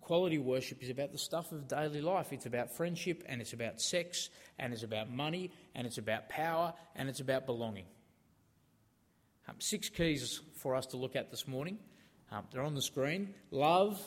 Quality 0.00 0.38
worship 0.38 0.82
is 0.82 0.90
about 0.90 1.12
the 1.12 1.18
stuff 1.18 1.52
of 1.52 1.68
daily 1.68 2.00
life. 2.00 2.32
It's 2.32 2.46
about 2.46 2.70
friendship, 2.74 3.22
and 3.26 3.40
it's 3.40 3.52
about 3.52 3.80
sex, 3.80 4.30
and 4.58 4.72
it's 4.72 4.82
about 4.82 5.10
money, 5.10 5.50
and 5.74 5.86
it's 5.86 5.98
about 5.98 6.28
power, 6.28 6.72
and 6.96 7.08
it's 7.08 7.20
about 7.20 7.46
belonging. 7.46 7.84
Um, 9.48 9.56
six 9.58 9.88
keys 9.88 10.40
for 10.56 10.74
us 10.74 10.86
to 10.86 10.96
look 10.96 11.16
at 11.16 11.30
this 11.30 11.48
morning. 11.48 11.78
Um, 12.30 12.44
they're 12.52 12.62
on 12.62 12.74
the 12.74 12.82
screen 12.82 13.34
love, 13.50 14.00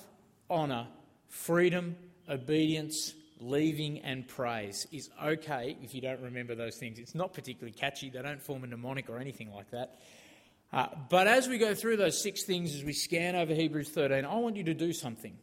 honour, 0.49 0.87
freedom, 1.27 1.95
obedience, 2.29 3.13
leaving, 3.39 3.99
and 3.99 4.27
praise 4.27 4.87
is 4.91 5.09
okay 5.23 5.77
if 5.81 5.93
you 5.93 6.01
don't 6.01 6.21
remember 6.21 6.55
those 6.55 6.77
things. 6.77 6.99
It's 6.99 7.15
not 7.15 7.33
particularly 7.33 7.73
catchy, 7.73 8.09
they 8.09 8.21
don't 8.21 8.41
form 8.41 8.63
a 8.63 8.67
mnemonic 8.67 9.09
or 9.09 9.19
anything 9.19 9.51
like 9.53 9.69
that. 9.71 9.99
Uh, 10.73 10.87
but 11.09 11.27
as 11.27 11.47
we 11.47 11.57
go 11.57 11.73
through 11.73 11.97
those 11.97 12.21
six 12.21 12.43
things, 12.43 12.75
as 12.75 12.83
we 12.83 12.93
scan 12.93 13.35
over 13.35 13.53
Hebrews 13.53 13.89
13, 13.89 14.25
I 14.25 14.35
want 14.35 14.55
you 14.55 14.63
to 14.63 14.73
do 14.73 14.93
something. 14.93 15.37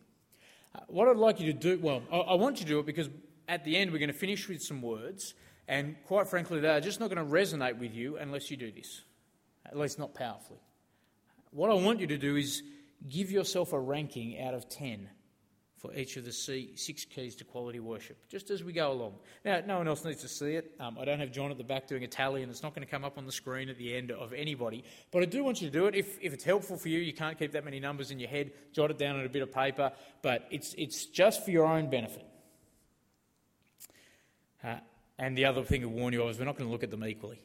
Uh, 0.74 0.80
what 0.88 1.08
I'd 1.08 1.16
like 1.16 1.40
you 1.40 1.52
to 1.52 1.58
do, 1.58 1.78
well, 1.80 2.02
I, 2.10 2.16
I 2.18 2.34
want 2.34 2.58
you 2.58 2.64
to 2.64 2.70
do 2.70 2.78
it 2.80 2.86
because 2.86 3.08
at 3.48 3.64
the 3.64 3.76
end 3.76 3.92
we're 3.92 3.98
going 3.98 4.12
to 4.12 4.18
finish 4.18 4.48
with 4.48 4.62
some 4.62 4.82
words, 4.82 5.34
and 5.68 5.96
quite 6.06 6.28
frankly, 6.28 6.60
they 6.60 6.68
are 6.68 6.80
just 6.80 7.00
not 7.00 7.08
going 7.08 7.24
to 7.24 7.32
resonate 7.32 7.78
with 7.78 7.94
you 7.94 8.16
unless 8.16 8.50
you 8.50 8.56
do 8.56 8.72
this, 8.72 9.02
at 9.66 9.78
least 9.78 9.98
not 9.98 10.14
powerfully. 10.14 10.60
What 11.50 11.70
I 11.70 11.74
want 11.74 12.00
you 12.00 12.06
to 12.08 12.18
do 12.18 12.36
is 12.36 12.62
give 13.08 13.30
yourself 13.30 13.72
a 13.72 13.78
ranking 13.78 14.40
out 14.40 14.54
of 14.54 14.68
10 14.68 15.08
for 15.82 15.92
each 15.94 16.16
of 16.16 16.24
the 16.24 16.30
six 16.30 17.04
keys 17.04 17.34
to 17.34 17.42
quality 17.42 17.80
worship, 17.80 18.16
just 18.28 18.50
as 18.50 18.62
we 18.62 18.72
go 18.72 18.92
along. 18.92 19.14
Now, 19.44 19.60
no 19.66 19.78
one 19.78 19.88
else 19.88 20.04
needs 20.04 20.20
to 20.20 20.28
see 20.28 20.54
it. 20.54 20.76
Um, 20.78 20.96
I 20.96 21.04
don't 21.04 21.18
have 21.18 21.32
John 21.32 21.50
at 21.50 21.58
the 21.58 21.64
back 21.64 21.88
doing 21.88 22.04
a 22.04 22.06
tally, 22.06 22.42
and 22.42 22.52
it's 22.52 22.62
not 22.62 22.72
going 22.72 22.86
to 22.86 22.90
come 22.90 23.04
up 23.04 23.18
on 23.18 23.26
the 23.26 23.32
screen 23.32 23.68
at 23.68 23.76
the 23.76 23.92
end 23.92 24.12
of 24.12 24.32
anybody. 24.32 24.84
But 25.10 25.24
I 25.24 25.26
do 25.26 25.42
want 25.42 25.60
you 25.60 25.68
to 25.68 25.72
do 25.72 25.86
it. 25.86 25.96
If, 25.96 26.22
if 26.22 26.32
it's 26.32 26.44
helpful 26.44 26.76
for 26.76 26.88
you, 26.88 27.00
you 27.00 27.12
can't 27.12 27.36
keep 27.36 27.50
that 27.52 27.64
many 27.64 27.80
numbers 27.80 28.12
in 28.12 28.20
your 28.20 28.28
head, 28.28 28.52
jot 28.72 28.92
it 28.92 28.98
down 28.98 29.18
on 29.18 29.26
a 29.26 29.28
bit 29.28 29.42
of 29.42 29.52
paper, 29.52 29.90
but 30.22 30.46
it's, 30.52 30.72
it's 30.78 31.06
just 31.06 31.44
for 31.44 31.50
your 31.50 31.66
own 31.66 31.90
benefit. 31.90 32.26
Uh, 34.62 34.76
and 35.18 35.36
the 35.36 35.46
other 35.46 35.64
thing 35.64 35.80
to 35.80 35.88
warn 35.88 36.12
you 36.12 36.22
of 36.22 36.30
is 36.30 36.38
we're 36.38 36.44
not 36.44 36.56
going 36.56 36.68
to 36.68 36.72
look 36.72 36.84
at 36.84 36.92
them 36.92 37.04
equally. 37.04 37.42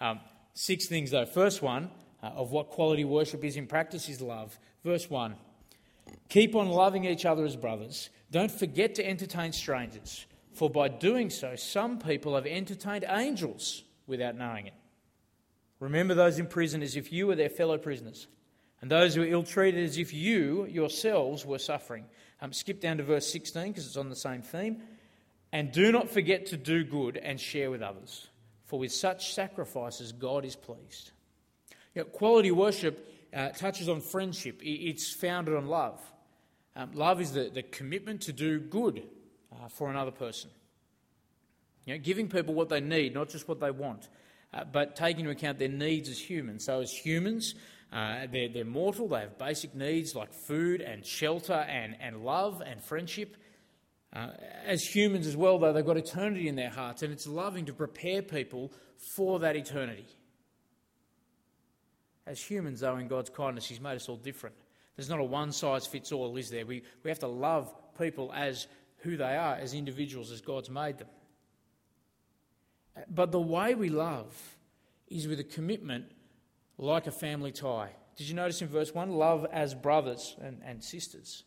Um, 0.00 0.20
six 0.56 0.86
things, 0.86 1.12
though. 1.12 1.26
First 1.26 1.62
one 1.62 1.90
uh, 2.22 2.26
of 2.26 2.50
what 2.50 2.70
quality 2.70 3.04
worship 3.04 3.44
is 3.44 3.56
in 3.56 3.68
practice 3.68 4.08
is 4.08 4.20
love. 4.20 4.58
Verse 4.84 5.08
1 5.08 5.36
Keep 6.28 6.56
on 6.56 6.68
loving 6.68 7.04
each 7.04 7.24
other 7.24 7.44
as 7.44 7.54
brothers. 7.54 8.10
Don't 8.32 8.50
forget 8.50 8.96
to 8.96 9.06
entertain 9.06 9.52
strangers, 9.52 10.26
for 10.52 10.68
by 10.68 10.88
doing 10.88 11.30
so, 11.30 11.54
some 11.54 11.98
people 11.98 12.34
have 12.34 12.46
entertained 12.46 13.04
angels 13.08 13.84
without 14.06 14.36
knowing 14.36 14.66
it. 14.66 14.74
Remember 15.78 16.14
those 16.14 16.38
in 16.38 16.46
prison 16.46 16.82
as 16.82 16.96
if 16.96 17.12
you 17.12 17.26
were 17.26 17.36
their 17.36 17.50
fellow 17.50 17.78
prisoners, 17.78 18.26
and 18.80 18.90
those 18.90 19.14
who 19.14 19.22
are 19.22 19.26
ill 19.26 19.42
treated 19.42 19.84
as 19.84 19.98
if 19.98 20.12
you 20.12 20.66
yourselves 20.66 21.44
were 21.44 21.58
suffering. 21.58 22.04
Um, 22.40 22.52
skip 22.52 22.80
down 22.80 22.98
to 22.98 23.02
verse 23.02 23.26
16 23.30 23.68
because 23.68 23.86
it's 23.86 23.96
on 23.96 24.10
the 24.10 24.16
same 24.16 24.42
theme. 24.42 24.82
And 25.52 25.72
do 25.72 25.92
not 25.92 26.10
forget 26.10 26.46
to 26.46 26.56
do 26.56 26.84
good 26.84 27.16
and 27.16 27.40
share 27.40 27.70
with 27.70 27.80
others, 27.80 28.28
for 28.66 28.78
with 28.78 28.92
such 28.92 29.32
sacrifices 29.32 30.12
God 30.12 30.44
is 30.44 30.56
pleased. 30.56 31.12
You 31.94 32.02
know, 32.02 32.04
quality 32.04 32.50
worship 32.50 33.12
uh, 33.34 33.48
touches 33.50 33.88
on 33.88 34.00
friendship, 34.00 34.60
it's 34.62 35.12
founded 35.12 35.54
on 35.54 35.66
love. 35.66 36.00
Um, 36.74 36.90
love 36.92 37.20
is 37.20 37.32
the, 37.32 37.50
the 37.52 37.62
commitment 37.62 38.22
to 38.22 38.32
do 38.32 38.60
good 38.60 39.02
uh, 39.50 39.68
for 39.68 39.90
another 39.90 40.10
person. 40.10 40.50
You 41.86 41.94
know, 41.94 42.00
giving 42.00 42.28
people 42.28 42.52
what 42.52 42.68
they 42.68 42.80
need, 42.80 43.14
not 43.14 43.30
just 43.30 43.48
what 43.48 43.60
they 43.60 43.70
want, 43.70 44.08
uh, 44.52 44.64
but 44.64 44.96
taking 44.96 45.20
into 45.20 45.30
account 45.30 45.58
their 45.58 45.68
needs 45.68 46.08
as 46.08 46.18
humans. 46.18 46.64
So, 46.64 46.80
as 46.80 46.92
humans, 46.92 47.54
uh, 47.92 48.26
they're, 48.30 48.48
they're 48.48 48.64
mortal, 48.64 49.08
they 49.08 49.20
have 49.20 49.38
basic 49.38 49.74
needs 49.74 50.14
like 50.14 50.32
food 50.34 50.80
and 50.80 51.04
shelter 51.04 51.54
and, 51.54 51.96
and 52.00 52.24
love 52.24 52.62
and 52.64 52.82
friendship. 52.82 53.36
Uh, 54.16 54.30
as 54.64 54.82
humans 54.82 55.26
as 55.26 55.36
well, 55.36 55.58
though, 55.58 55.74
they've 55.74 55.84
got 55.84 55.98
eternity 55.98 56.48
in 56.48 56.56
their 56.56 56.70
hearts, 56.70 57.02
and 57.02 57.12
it's 57.12 57.26
loving 57.26 57.66
to 57.66 57.72
prepare 57.74 58.22
people 58.22 58.72
for 59.14 59.40
that 59.40 59.56
eternity. 59.56 60.06
As 62.26 62.40
humans, 62.40 62.80
though, 62.80 62.96
in 62.96 63.08
God's 63.08 63.28
kindness, 63.28 63.66
He's 63.66 63.80
made 63.80 63.96
us 63.96 64.08
all 64.08 64.16
different. 64.16 64.56
There's 64.96 65.10
not 65.10 65.20
a 65.20 65.24
one 65.24 65.52
size 65.52 65.86
fits 65.86 66.12
all, 66.12 66.34
is 66.38 66.48
there? 66.48 66.64
We, 66.64 66.82
we 67.02 67.10
have 67.10 67.18
to 67.18 67.26
love 67.26 67.74
people 67.98 68.32
as 68.34 68.66
who 69.00 69.18
they 69.18 69.36
are, 69.36 69.56
as 69.56 69.74
individuals, 69.74 70.30
as 70.30 70.40
God's 70.40 70.70
made 70.70 70.96
them. 70.96 71.08
But 73.10 73.32
the 73.32 73.40
way 73.40 73.74
we 73.74 73.90
love 73.90 74.34
is 75.08 75.28
with 75.28 75.40
a 75.40 75.44
commitment 75.44 76.06
like 76.78 77.06
a 77.06 77.12
family 77.12 77.52
tie. 77.52 77.90
Did 78.16 78.30
you 78.30 78.34
notice 78.34 78.62
in 78.62 78.68
verse 78.68 78.94
1? 78.94 79.10
Love 79.10 79.46
as 79.52 79.74
brothers 79.74 80.36
and, 80.40 80.62
and 80.64 80.82
sisters. 80.82 81.44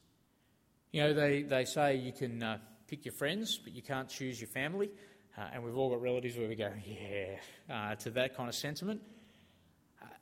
You 0.91 1.03
know, 1.03 1.13
they, 1.13 1.43
they 1.43 1.65
say 1.65 1.97
you 1.97 2.11
can 2.11 2.41
uh, 2.41 2.57
pick 2.87 3.05
your 3.05 3.13
friends, 3.13 3.59
but 3.63 3.73
you 3.73 3.81
can't 3.81 4.09
choose 4.09 4.41
your 4.41 4.47
family. 4.47 4.89
Uh, 5.37 5.41
and 5.53 5.63
we've 5.63 5.77
all 5.77 5.89
got 5.89 6.01
relatives 6.01 6.37
where 6.37 6.49
we 6.49 6.55
go, 6.55 6.71
yeah, 6.85 7.35
uh, 7.73 7.95
to 7.95 8.09
that 8.11 8.35
kind 8.35 8.49
of 8.49 8.55
sentiment. 8.55 9.01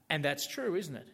And 0.09 0.23
that's 0.23 0.47
true, 0.47 0.75
isn't 0.75 0.95
it? 0.95 1.07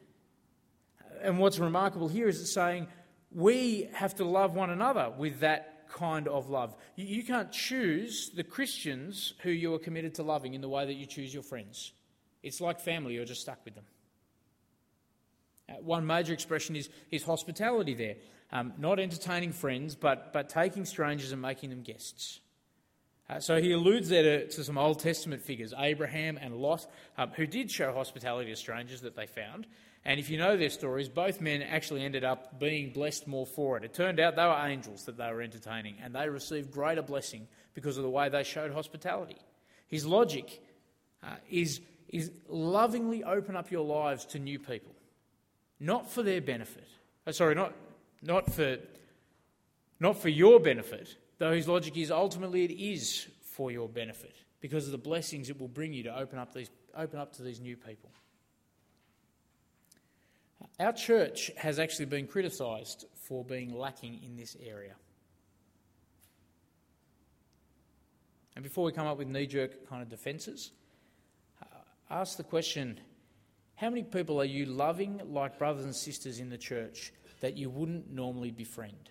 And 1.22 1.40
what's 1.40 1.60
remarkable 1.60 2.08
here 2.08 2.28
is 2.28 2.42
it's 2.42 2.54
saying 2.54 2.88
we 3.32 3.90
have 3.94 4.16
to 4.16 4.26
love 4.26 4.56
one 4.56 4.70
another 4.70 5.12
with 5.18 5.40
that 5.40 5.90
kind 5.90 6.28
of 6.28 6.50
love. 6.50 6.76
You 6.96 7.24
can't 7.24 7.52
choose 7.52 8.32
the 8.36 8.44
Christians 8.44 9.34
who 9.42 9.52
you 9.52 9.74
are 9.74 9.80
committed 9.80 10.16
to 10.16 10.24
loving 10.24 10.54
in 10.54 10.62
the 10.62 10.70
way 10.70 10.86
that 10.86 10.94
you 10.94 11.06
choose 11.06 11.34
your 11.34 11.44
friends. 11.44 11.94
It's 12.42 12.60
like 12.60 12.80
family, 12.80 13.14
you're 13.14 13.26
just 13.26 13.42
stuck 13.42 13.64
with 13.64 13.76
them. 13.76 13.86
Uh, 15.70 15.74
one 15.82 16.06
major 16.06 16.34
expression 16.34 16.76
is, 16.76 16.90
is 17.10 17.24
hospitality 17.24 17.94
there. 17.94 18.16
Um, 18.54 18.72
not 18.78 19.00
entertaining 19.00 19.52
friends, 19.52 19.96
but, 19.96 20.32
but 20.32 20.48
taking 20.48 20.86
strangers 20.86 21.32
and 21.32 21.42
making 21.42 21.72
them 21.72 21.82
guests. 21.82 22.40
Uh, 23.28 23.40
so 23.40 23.60
he 23.60 23.72
alludes 23.72 24.10
there 24.10 24.22
to, 24.22 24.48
to, 24.48 24.64
some 24.64 24.78
Old 24.78 25.00
Testament 25.00 25.42
figures, 25.42 25.74
Abraham 25.76 26.38
and 26.40 26.58
Lot, 26.58 26.86
um, 27.18 27.32
who 27.32 27.48
did 27.48 27.72
show 27.72 27.92
hospitality 27.92 28.52
to 28.52 28.56
strangers 28.56 29.02
that 29.02 29.16
they 29.16 29.26
found. 29.26 29.66
And 30.06 30.20
if 30.20 30.30
you 30.30 30.38
know 30.38 30.56
their 30.56 30.70
stories, 30.70 31.10
both 31.10 31.42
men 31.42 31.64
actually 31.64 32.06
ended 32.06 32.24
up 32.24 32.60
being 32.60 32.92
blessed 32.92 33.26
more 33.26 33.48
for 33.48 33.78
it. 33.78 33.86
It 33.86 33.96
turned 33.96 34.20
out 34.20 34.36
they 34.36 34.46
were 34.46 34.68
angels 34.68 35.06
that 35.06 35.18
they 35.18 35.32
were 35.32 35.42
entertaining, 35.42 35.96
and 36.04 36.14
they 36.14 36.30
received 36.30 36.72
greater 36.72 37.02
blessing 37.02 37.48
because 37.74 37.98
of 37.98 38.04
the 38.04 38.10
way 38.10 38.30
they 38.30 38.44
showed 38.44 38.72
hospitality. 38.72 39.38
His 39.88 40.06
logic 40.06 40.62
uh, 41.24 41.38
is, 41.50 41.82
is 42.10 42.30
lovingly 42.48 43.24
open 43.24 43.56
up 43.56 43.72
your 43.72 43.86
lives 43.86 44.26
to 44.26 44.40
new 44.40 44.60
people, 44.60 44.94
not 45.80 46.12
for 46.12 46.22
their 46.22 46.42
benefit. 46.42 46.88
Oh, 47.26 47.32
sorry, 47.32 47.56
not, 47.56 47.74
not, 48.24 48.52
for, 48.52 48.78
not 50.00 50.22
for 50.22 50.30
your 50.30 50.60
benefit, 50.60 51.16
though 51.38 51.54
his 51.54 51.68
logic 51.68 51.98
is 51.98 52.12
ultimately 52.12 52.64
it 52.66 52.72
is 52.72 53.28
for 53.42 53.72
your 53.72 53.88
benefit 53.88 54.36
because 54.62 54.86
of 54.86 54.92
the 54.92 54.98
blessings 54.98 55.50
it 55.50 55.60
will 55.60 55.68
bring 55.68 55.94
you 55.94 56.04
to 56.04 56.18
open 56.18 56.40
up, 56.40 56.54
these, 56.54 56.70
open 56.96 57.20
up 57.20 57.34
to 57.34 57.44
these 57.44 57.60
new 57.60 57.76
people. 57.76 58.10
Our 60.80 60.94
church 60.94 61.52
has 61.58 61.78
actually 61.80 62.06
been 62.06 62.28
criticised 62.28 63.06
for 63.16 63.44
being 63.44 63.78
lacking 63.78 64.22
in 64.24 64.36
this 64.36 64.56
area. 64.66 64.96
And 68.56 68.64
before 68.64 68.86
we 68.86 68.92
come 68.92 69.08
up 69.08 69.18
with 69.18 69.28
knee 69.28 69.48
jerk 69.48 69.88
kind 69.90 70.02
of 70.02 70.10
defences, 70.10 70.72
ask 72.10 72.38
the 72.38 72.44
question 72.44 73.00
how 73.76 73.90
many 73.90 74.04
people 74.04 74.40
are 74.40 74.46
you 74.46 74.66
loving 74.66 75.20
like 75.26 75.58
brothers 75.58 75.84
and 75.84 75.96
sisters 75.96 76.40
in 76.40 76.50
the 76.50 76.58
church 76.58 77.12
that 77.44 77.58
you 77.58 77.70
wouldn't 77.70 78.10
normally 78.10 78.52
befriend? 78.52 79.10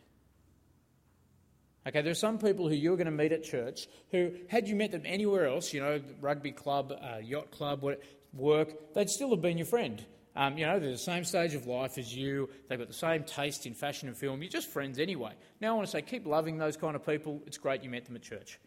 Okay, 1.86 2.00
there 2.00 2.12
are 2.12 2.14
some 2.14 2.38
people 2.38 2.66
who 2.66 2.74
you're 2.74 2.96
going 2.96 3.04
to 3.04 3.10
meet 3.10 3.30
at 3.30 3.44
church 3.44 3.88
who, 4.10 4.32
had 4.48 4.68
you 4.68 4.74
met 4.74 4.90
them 4.90 5.02
anywhere 5.04 5.46
else, 5.46 5.74
you 5.74 5.80
know, 5.80 6.00
rugby 6.18 6.50
club, 6.50 6.92
uh, 6.92 7.18
yacht 7.18 7.50
club, 7.50 7.84
work, 8.32 8.94
they'd 8.94 9.10
still 9.10 9.28
have 9.30 9.42
been 9.42 9.58
your 9.58 9.66
friend. 9.66 10.02
Um, 10.34 10.56
you 10.56 10.64
know, 10.64 10.78
they're 10.78 10.92
the 10.92 10.96
same 10.96 11.24
stage 11.24 11.54
of 11.54 11.66
life 11.66 11.98
as 11.98 12.16
you. 12.16 12.48
They've 12.68 12.78
got 12.78 12.88
the 12.88 12.94
same 12.94 13.24
taste 13.24 13.66
in 13.66 13.74
fashion 13.74 14.08
and 14.08 14.16
film. 14.16 14.40
You're 14.40 14.50
just 14.50 14.70
friends 14.70 14.98
anyway. 14.98 15.32
Now, 15.60 15.72
I 15.72 15.76
want 15.76 15.88
to 15.88 15.92
say, 15.92 16.00
keep 16.00 16.26
loving 16.26 16.56
those 16.56 16.78
kind 16.78 16.96
of 16.96 17.04
people. 17.04 17.42
It's 17.46 17.58
great 17.58 17.84
you 17.84 17.90
met 17.90 18.06
them 18.06 18.16
at 18.16 18.22
church. 18.22 18.58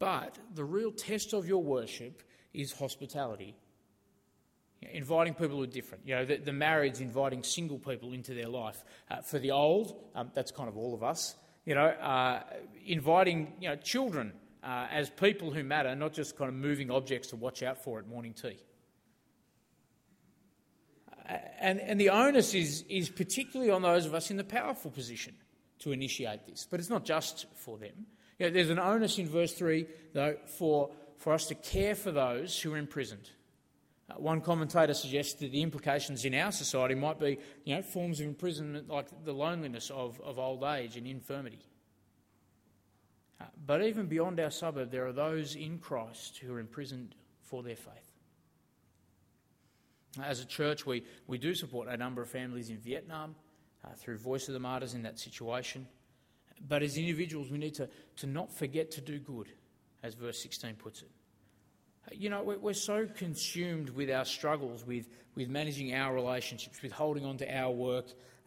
But 0.00 0.36
the 0.56 0.64
real 0.64 0.90
test 0.90 1.34
of 1.34 1.46
your 1.46 1.62
worship 1.62 2.24
is 2.52 2.72
hospitality. 2.72 3.54
Inviting 4.80 5.34
people 5.34 5.56
who 5.56 5.62
are 5.62 5.66
different. 5.66 6.06
You 6.06 6.16
know, 6.16 6.24
the, 6.24 6.36
the 6.36 6.52
marrieds 6.52 7.00
inviting 7.00 7.42
single 7.42 7.78
people 7.78 8.12
into 8.12 8.32
their 8.32 8.48
life. 8.48 8.84
Uh, 9.10 9.22
for 9.22 9.38
the 9.38 9.50
old, 9.50 9.96
um, 10.14 10.30
that's 10.34 10.52
kind 10.52 10.68
of 10.68 10.76
all 10.76 10.94
of 10.94 11.02
us. 11.02 11.34
You 11.64 11.74
know, 11.74 11.86
uh, 11.86 12.42
inviting 12.86 13.52
you 13.60 13.68
know 13.68 13.76
children 13.76 14.32
uh, 14.62 14.86
as 14.90 15.10
people 15.10 15.50
who 15.50 15.64
matter, 15.64 15.94
not 15.96 16.12
just 16.12 16.36
kind 16.36 16.48
of 16.48 16.54
moving 16.54 16.90
objects 16.90 17.28
to 17.28 17.36
watch 17.36 17.62
out 17.62 17.82
for 17.82 17.98
at 17.98 18.06
morning 18.06 18.34
tea 18.34 18.58
and, 21.60 21.80
and 21.80 22.00
the 22.00 22.10
onus 22.10 22.54
is, 22.54 22.84
is 22.88 23.08
particularly 23.08 23.70
on 23.70 23.82
those 23.82 24.06
of 24.06 24.14
us 24.14 24.30
in 24.30 24.36
the 24.36 24.44
powerful 24.44 24.90
position 24.90 25.34
to 25.80 25.92
initiate 25.92 26.46
this. 26.46 26.66
But 26.68 26.80
it's 26.80 26.88
not 26.88 27.04
just 27.04 27.46
for 27.54 27.78
them. 27.78 28.06
You 28.38 28.46
know, 28.46 28.52
there's 28.52 28.70
an 28.70 28.78
onus 28.78 29.18
in 29.18 29.28
verse 29.28 29.52
3, 29.52 29.86
though, 30.14 30.36
for, 30.58 30.90
for 31.18 31.32
us 31.32 31.46
to 31.46 31.54
care 31.54 31.94
for 31.94 32.12
those 32.12 32.60
who 32.60 32.72
are 32.74 32.78
imprisoned. 32.78 33.30
Uh, 34.10 34.14
one 34.14 34.40
commentator 34.40 34.94
suggests 34.94 35.34
that 35.34 35.52
the 35.52 35.62
implications 35.62 36.24
in 36.24 36.34
our 36.34 36.50
society 36.50 36.94
might 36.94 37.18
be 37.18 37.38
you 37.64 37.74
know, 37.74 37.82
forms 37.82 38.20
of 38.20 38.26
imprisonment 38.26 38.88
like 38.88 39.06
the 39.24 39.32
loneliness 39.32 39.90
of, 39.90 40.20
of 40.22 40.38
old 40.38 40.64
age 40.64 40.96
and 40.96 41.06
infirmity. 41.06 41.60
Uh, 43.40 43.44
but 43.66 43.82
even 43.82 44.06
beyond 44.06 44.40
our 44.40 44.50
suburb, 44.50 44.90
there 44.90 45.06
are 45.06 45.12
those 45.12 45.54
in 45.54 45.78
Christ 45.78 46.38
who 46.38 46.52
are 46.54 46.58
imprisoned 46.58 47.14
for 47.42 47.62
their 47.62 47.76
faith. 47.76 48.12
As 50.22 50.40
a 50.40 50.46
church, 50.46 50.86
we, 50.86 51.04
we 51.26 51.38
do 51.38 51.54
support 51.54 51.88
a 51.88 51.96
number 51.96 52.22
of 52.22 52.28
families 52.28 52.70
in 52.70 52.78
Vietnam 52.78 53.34
uh, 53.84 53.90
through 53.94 54.18
Voice 54.18 54.48
of 54.48 54.54
the 54.54 54.60
Martyrs 54.60 54.94
in 54.94 55.02
that 55.02 55.18
situation. 55.18 55.86
But 56.66 56.82
as 56.82 56.96
individuals, 56.96 57.50
we 57.50 57.58
need 57.58 57.74
to, 57.74 57.88
to 58.16 58.26
not 58.26 58.52
forget 58.52 58.90
to 58.92 59.00
do 59.00 59.18
good, 59.18 59.52
as 60.02 60.14
verse 60.14 60.42
16 60.42 60.74
puts 60.74 61.02
it. 61.02 61.10
You 62.12 62.30
know, 62.30 62.42
we're, 62.42 62.74
so 62.74 63.06
consumed 63.06 63.90
with 63.90 64.10
our 64.10 64.24
struggles, 64.24 64.84
with, 64.84 65.08
with 65.34 65.48
managing 65.48 65.94
our 65.94 66.14
relationships, 66.14 66.80
with 66.82 66.92
holding 66.92 67.24
on 67.24 67.36
to 67.38 67.56
our 67.56 67.70
work, 67.70 68.06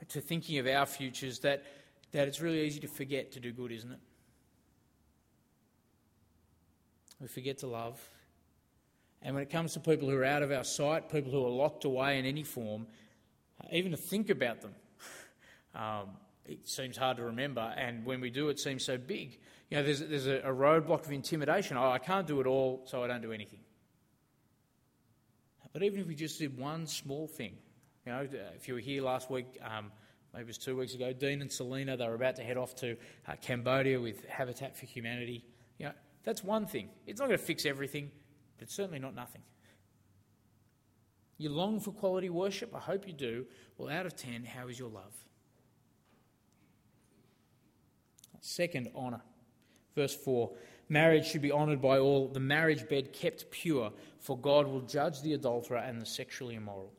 to 0.09 0.21
thinking 0.21 0.57
of 0.57 0.67
our 0.67 0.85
futures, 0.85 1.39
that, 1.39 1.63
that 2.11 2.27
it's 2.27 2.41
really 2.41 2.61
easy 2.61 2.79
to 2.79 2.87
forget 2.87 3.31
to 3.33 3.39
do 3.39 3.51
good, 3.51 3.71
isn't 3.71 3.91
it? 3.91 3.99
We 7.19 7.27
forget 7.27 7.59
to 7.59 7.67
love. 7.67 7.99
And 9.21 9.35
when 9.35 9.43
it 9.43 9.51
comes 9.51 9.73
to 9.73 9.79
people 9.79 10.09
who 10.09 10.17
are 10.17 10.25
out 10.25 10.41
of 10.41 10.51
our 10.51 10.63
sight, 10.63 11.09
people 11.09 11.31
who 11.31 11.45
are 11.45 11.49
locked 11.49 11.85
away 11.85 12.17
in 12.17 12.25
any 12.25 12.43
form, 12.43 12.87
even 13.71 13.91
to 13.91 13.97
think 13.97 14.29
about 14.31 14.61
them, 14.61 14.73
um, 15.75 16.09
it 16.45 16.67
seems 16.67 16.97
hard 16.97 17.17
to 17.17 17.23
remember. 17.23 17.73
And 17.77 18.05
when 18.05 18.21
we 18.21 18.31
do, 18.31 18.49
it 18.49 18.59
seems 18.59 18.83
so 18.83 18.97
big. 18.97 19.39
You 19.71 19.77
know, 19.77 19.83
there's, 19.83 20.01
there's 20.01 20.27
a, 20.27 20.41
roadblock 20.41 21.05
of 21.05 21.13
intimidation. 21.13 21.77
Oh, 21.77 21.89
I 21.89 21.97
can't 21.97 22.27
do 22.27 22.41
it 22.41 22.45
all, 22.45 22.83
so 22.85 23.03
I 23.03 23.07
don't 23.07 23.21
do 23.21 23.31
anything. 23.31 23.61
But 25.71 25.81
even 25.81 26.01
if 26.01 26.07
we 26.07 26.13
just 26.13 26.39
did 26.39 26.57
one 26.57 26.85
small 26.85 27.25
thing, 27.25 27.53
you 28.05 28.11
know, 28.11 28.27
if 28.53 28.67
you 28.67 28.73
were 28.73 28.81
here 28.81 29.01
last 29.01 29.31
week, 29.31 29.45
um, 29.63 29.89
maybe 30.33 30.43
it 30.43 30.47
was 30.47 30.57
two 30.57 30.75
weeks 30.75 30.93
ago, 30.93 31.13
Dean 31.13 31.41
and 31.41 31.49
Selena, 31.49 31.95
they 31.95 32.05
were 32.05 32.15
about 32.15 32.35
to 32.35 32.43
head 32.43 32.57
off 32.57 32.75
to 32.75 32.97
uh, 33.29 33.35
Cambodia 33.41 33.97
with 33.97 34.25
Habitat 34.25 34.75
for 34.75 34.85
Humanity. 34.87 35.45
You 35.77 35.85
know, 35.85 35.93
that's 36.25 36.43
one 36.43 36.65
thing. 36.65 36.89
It's 37.07 37.21
not 37.21 37.27
going 37.27 37.39
to 37.39 37.45
fix 37.45 37.65
everything, 37.65 38.11
but 38.59 38.69
certainly 38.69 38.99
not 38.99 39.15
nothing. 39.15 39.41
You 41.37 41.49
long 41.49 41.79
for 41.79 41.93
quality 41.93 42.29
worship? 42.29 42.75
I 42.75 42.79
hope 42.79 43.07
you 43.07 43.13
do. 43.13 43.45
Well, 43.77 43.89
out 43.89 44.05
of 44.05 44.17
10, 44.17 44.43
how 44.43 44.67
is 44.67 44.77
your 44.77 44.89
love? 44.89 45.13
Second, 48.41 48.89
honour. 48.93 49.21
Verse 49.95 50.15
4 50.15 50.51
Marriage 50.89 51.25
should 51.25 51.41
be 51.41 51.53
honoured 51.53 51.81
by 51.81 51.99
all, 51.99 52.27
the 52.27 52.39
marriage 52.39 52.87
bed 52.89 53.13
kept 53.13 53.49
pure, 53.49 53.93
for 54.19 54.37
God 54.37 54.67
will 54.67 54.81
judge 54.81 55.21
the 55.21 55.33
adulterer 55.33 55.77
and 55.77 56.01
the 56.01 56.05
sexually 56.05 56.55
immoral. 56.55 56.91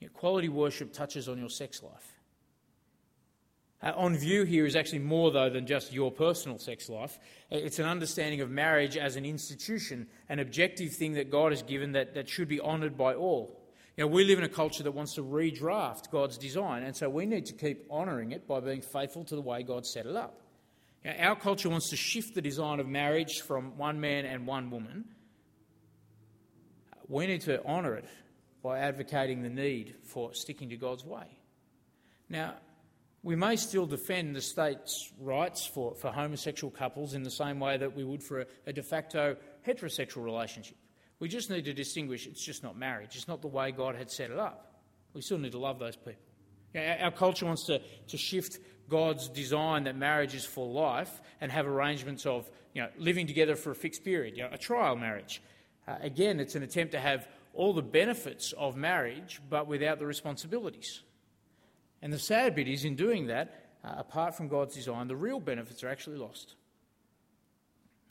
Yet 0.00 0.12
quality 0.12 0.48
worship 0.48 0.92
touches 0.92 1.28
on 1.28 1.38
your 1.38 1.48
sex 1.48 1.84
life. 1.84 2.12
Uh, 3.80 3.92
on 3.96 4.16
view 4.16 4.42
here 4.42 4.66
is 4.66 4.74
actually 4.74 4.98
more, 4.98 5.30
though, 5.30 5.50
than 5.50 5.66
just 5.66 5.92
your 5.92 6.10
personal 6.10 6.58
sex 6.58 6.88
life. 6.88 7.18
It's 7.50 7.78
an 7.78 7.86
understanding 7.86 8.40
of 8.40 8.50
marriage 8.50 8.96
as 8.96 9.14
an 9.14 9.24
institution, 9.24 10.08
an 10.28 10.40
objective 10.40 10.92
thing 10.92 11.12
that 11.14 11.30
God 11.30 11.52
has 11.52 11.62
given 11.62 11.92
that, 11.92 12.14
that 12.14 12.28
should 12.28 12.48
be 12.48 12.60
honoured 12.60 12.96
by 12.96 13.14
all. 13.14 13.60
You 13.96 14.04
know, 14.04 14.08
we 14.08 14.24
live 14.24 14.38
in 14.38 14.44
a 14.44 14.48
culture 14.48 14.82
that 14.82 14.92
wants 14.92 15.14
to 15.14 15.22
redraft 15.22 16.10
God's 16.10 16.38
design, 16.38 16.82
and 16.82 16.96
so 16.96 17.08
we 17.08 17.24
need 17.24 17.46
to 17.46 17.52
keep 17.52 17.88
honouring 17.90 18.32
it 18.32 18.48
by 18.48 18.58
being 18.58 18.82
faithful 18.82 19.22
to 19.24 19.36
the 19.36 19.42
way 19.42 19.62
God 19.62 19.86
set 19.86 20.06
it 20.06 20.16
up. 20.16 20.41
Our 21.04 21.36
culture 21.36 21.68
wants 21.68 21.90
to 21.90 21.96
shift 21.96 22.34
the 22.34 22.42
design 22.42 22.78
of 22.78 22.86
marriage 22.86 23.40
from 23.40 23.76
one 23.76 24.00
man 24.00 24.24
and 24.24 24.46
one 24.46 24.70
woman. 24.70 25.04
We 27.08 27.26
need 27.26 27.40
to 27.42 27.64
honour 27.64 27.96
it 27.96 28.04
by 28.62 28.78
advocating 28.78 29.42
the 29.42 29.48
need 29.48 29.96
for 30.04 30.32
sticking 30.32 30.68
to 30.70 30.76
God's 30.76 31.04
way. 31.04 31.36
Now, 32.28 32.54
we 33.24 33.36
may 33.36 33.56
still 33.56 33.86
defend 33.86 34.34
the 34.34 34.40
state's 34.40 35.12
rights 35.18 35.66
for, 35.66 35.94
for 35.94 36.10
homosexual 36.10 36.70
couples 36.70 37.14
in 37.14 37.22
the 37.22 37.30
same 37.30 37.60
way 37.60 37.76
that 37.76 37.94
we 37.94 38.04
would 38.04 38.22
for 38.22 38.40
a, 38.40 38.46
a 38.66 38.72
de 38.72 38.82
facto 38.82 39.36
heterosexual 39.66 40.24
relationship. 40.24 40.76
We 41.18 41.28
just 41.28 41.50
need 41.50 41.64
to 41.66 41.72
distinguish 41.72 42.26
it's 42.26 42.44
just 42.44 42.62
not 42.62 42.76
marriage, 42.76 43.14
it's 43.14 43.28
not 43.28 43.42
the 43.42 43.48
way 43.48 43.70
God 43.70 43.94
had 43.94 44.10
set 44.10 44.30
it 44.30 44.38
up. 44.38 44.80
We 45.14 45.20
still 45.20 45.38
need 45.38 45.52
to 45.52 45.58
love 45.58 45.78
those 45.78 45.96
people. 45.96 46.22
Our 46.74 47.10
culture 47.10 47.46
wants 47.46 47.64
to, 47.66 47.80
to 48.08 48.16
shift 48.16 48.58
God's 48.88 49.28
design 49.28 49.84
that 49.84 49.96
marriage 49.96 50.34
is 50.34 50.44
for 50.44 50.66
life 50.66 51.20
and 51.40 51.50
have 51.50 51.66
arrangements 51.66 52.26
of 52.26 52.50
you 52.74 52.82
know, 52.82 52.88
living 52.98 53.26
together 53.26 53.56
for 53.56 53.70
a 53.70 53.74
fixed 53.74 54.04
period, 54.04 54.36
you 54.36 54.42
know, 54.42 54.50
a 54.52 54.58
trial 54.58 54.96
marriage. 54.96 55.42
Uh, 55.86 55.96
again, 56.00 56.40
it's 56.40 56.54
an 56.54 56.62
attempt 56.62 56.92
to 56.92 57.00
have 57.00 57.28
all 57.54 57.72
the 57.72 57.82
benefits 57.82 58.52
of 58.52 58.76
marriage 58.76 59.40
but 59.50 59.66
without 59.66 59.98
the 59.98 60.06
responsibilities. 60.06 61.02
And 62.00 62.12
the 62.12 62.18
sad 62.18 62.54
bit 62.54 62.68
is, 62.68 62.84
in 62.84 62.96
doing 62.96 63.26
that, 63.26 63.66
uh, 63.84 63.94
apart 63.96 64.36
from 64.36 64.48
God's 64.48 64.74
design, 64.74 65.08
the 65.08 65.16
real 65.16 65.40
benefits 65.40 65.84
are 65.84 65.88
actually 65.88 66.16
lost. 66.16 66.54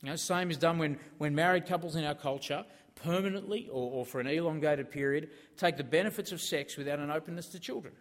You 0.02 0.10
know, 0.10 0.16
same 0.16 0.50
is 0.50 0.56
done 0.56 0.78
when, 0.78 0.98
when 1.18 1.34
married 1.34 1.66
couples 1.66 1.96
in 1.96 2.04
our 2.04 2.14
culture 2.14 2.64
permanently 2.94 3.68
or, 3.70 3.90
or 3.90 4.06
for 4.06 4.20
an 4.20 4.26
elongated 4.26 4.90
period 4.90 5.30
take 5.56 5.76
the 5.76 5.84
benefits 5.84 6.32
of 6.32 6.40
sex 6.40 6.76
without 6.76 6.98
an 6.98 7.10
openness 7.10 7.48
to 7.48 7.58
children. 7.58 7.94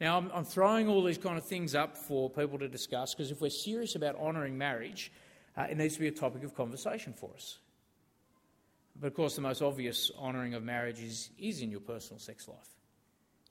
Now, 0.00 0.18
I'm, 0.18 0.30
I'm 0.34 0.44
throwing 0.44 0.88
all 0.88 1.02
these 1.02 1.18
kind 1.18 1.38
of 1.38 1.44
things 1.44 1.74
up 1.74 1.96
for 1.96 2.28
people 2.28 2.58
to 2.58 2.68
discuss 2.68 3.14
because 3.14 3.30
if 3.30 3.40
we're 3.40 3.50
serious 3.50 3.94
about 3.94 4.16
honouring 4.16 4.58
marriage, 4.58 5.12
uh, 5.56 5.62
it 5.62 5.76
needs 5.76 5.94
to 5.94 6.00
be 6.00 6.08
a 6.08 6.12
topic 6.12 6.42
of 6.42 6.54
conversation 6.54 7.12
for 7.12 7.30
us. 7.34 7.58
But 9.00 9.08
of 9.08 9.14
course, 9.14 9.36
the 9.36 9.42
most 9.42 9.62
obvious 9.62 10.10
honouring 10.18 10.54
of 10.54 10.62
marriage 10.62 11.00
is, 11.00 11.30
is 11.38 11.60
in 11.60 11.70
your 11.70 11.80
personal 11.80 12.18
sex 12.18 12.48
life. 12.48 12.68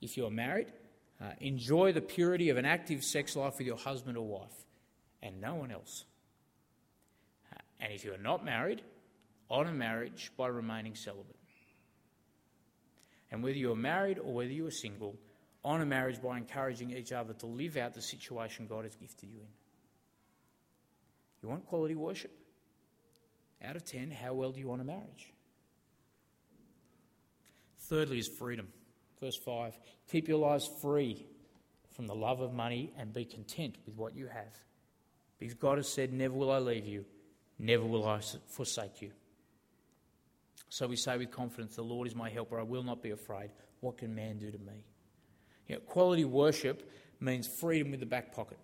If 0.00 0.16
you're 0.16 0.30
married, 0.30 0.68
uh, 1.20 1.32
enjoy 1.40 1.92
the 1.92 2.00
purity 2.00 2.50
of 2.50 2.56
an 2.56 2.64
active 2.64 3.04
sex 3.04 3.36
life 3.36 3.58
with 3.58 3.66
your 3.66 3.76
husband 3.76 4.16
or 4.16 4.26
wife 4.26 4.64
and 5.22 5.40
no 5.40 5.54
one 5.54 5.70
else. 5.70 6.04
Uh, 7.52 7.60
and 7.80 7.92
if 7.92 8.04
you're 8.04 8.18
not 8.18 8.44
married, 8.44 8.82
honour 9.50 9.72
marriage 9.72 10.30
by 10.36 10.48
remaining 10.48 10.94
celibate. 10.94 11.36
And 13.30 13.42
whether 13.42 13.56
you're 13.56 13.76
married 13.76 14.18
or 14.18 14.32
whether 14.32 14.50
you 14.50 14.66
are 14.66 14.70
single, 14.70 15.16
honour 15.64 15.86
marriage 15.86 16.20
by 16.20 16.36
encouraging 16.36 16.90
each 16.90 17.12
other 17.12 17.32
to 17.34 17.46
live 17.46 17.76
out 17.76 17.94
the 17.94 18.02
situation 18.02 18.66
God 18.66 18.84
has 18.84 18.94
gifted 18.94 19.30
you 19.30 19.38
in. 19.38 19.48
You 21.42 21.48
want 21.48 21.66
quality 21.66 21.94
worship? 21.94 22.32
Out 23.64 23.76
of 23.76 23.84
10, 23.84 24.10
how 24.10 24.34
well 24.34 24.52
do 24.52 24.60
you 24.60 24.70
honour 24.70 24.84
marriage? 24.84 25.32
Thirdly, 27.88 28.18
is 28.18 28.28
freedom. 28.28 28.68
Verse 29.20 29.36
5 29.36 29.74
Keep 30.10 30.28
your 30.28 30.38
lives 30.38 30.68
free 30.80 31.26
from 31.92 32.06
the 32.06 32.14
love 32.14 32.40
of 32.40 32.52
money 32.52 32.92
and 32.98 33.12
be 33.12 33.24
content 33.24 33.76
with 33.86 33.96
what 33.96 34.16
you 34.16 34.26
have. 34.26 34.54
Because 35.38 35.54
God 35.54 35.78
has 35.78 35.88
said, 35.88 36.12
Never 36.12 36.34
will 36.34 36.50
I 36.50 36.58
leave 36.58 36.86
you, 36.86 37.04
never 37.58 37.84
will 37.84 38.06
I 38.06 38.20
forsake 38.48 39.02
you. 39.02 39.12
So 40.68 40.86
we 40.86 40.96
say 40.96 41.16
with 41.16 41.30
confidence, 41.30 41.76
The 41.76 41.82
Lord 41.82 42.08
is 42.08 42.14
my 42.14 42.30
helper, 42.30 42.58
I 42.58 42.64
will 42.64 42.82
not 42.82 43.02
be 43.02 43.10
afraid. 43.10 43.50
What 43.80 43.98
can 43.98 44.14
man 44.14 44.38
do 44.38 44.50
to 44.50 44.58
me? 44.58 44.84
You 45.68 45.76
know, 45.76 45.80
quality 45.80 46.24
worship 46.24 46.90
means 47.20 47.46
freedom 47.46 47.90
with 47.90 48.00
the 48.00 48.06
back 48.06 48.34
pocket. 48.34 48.58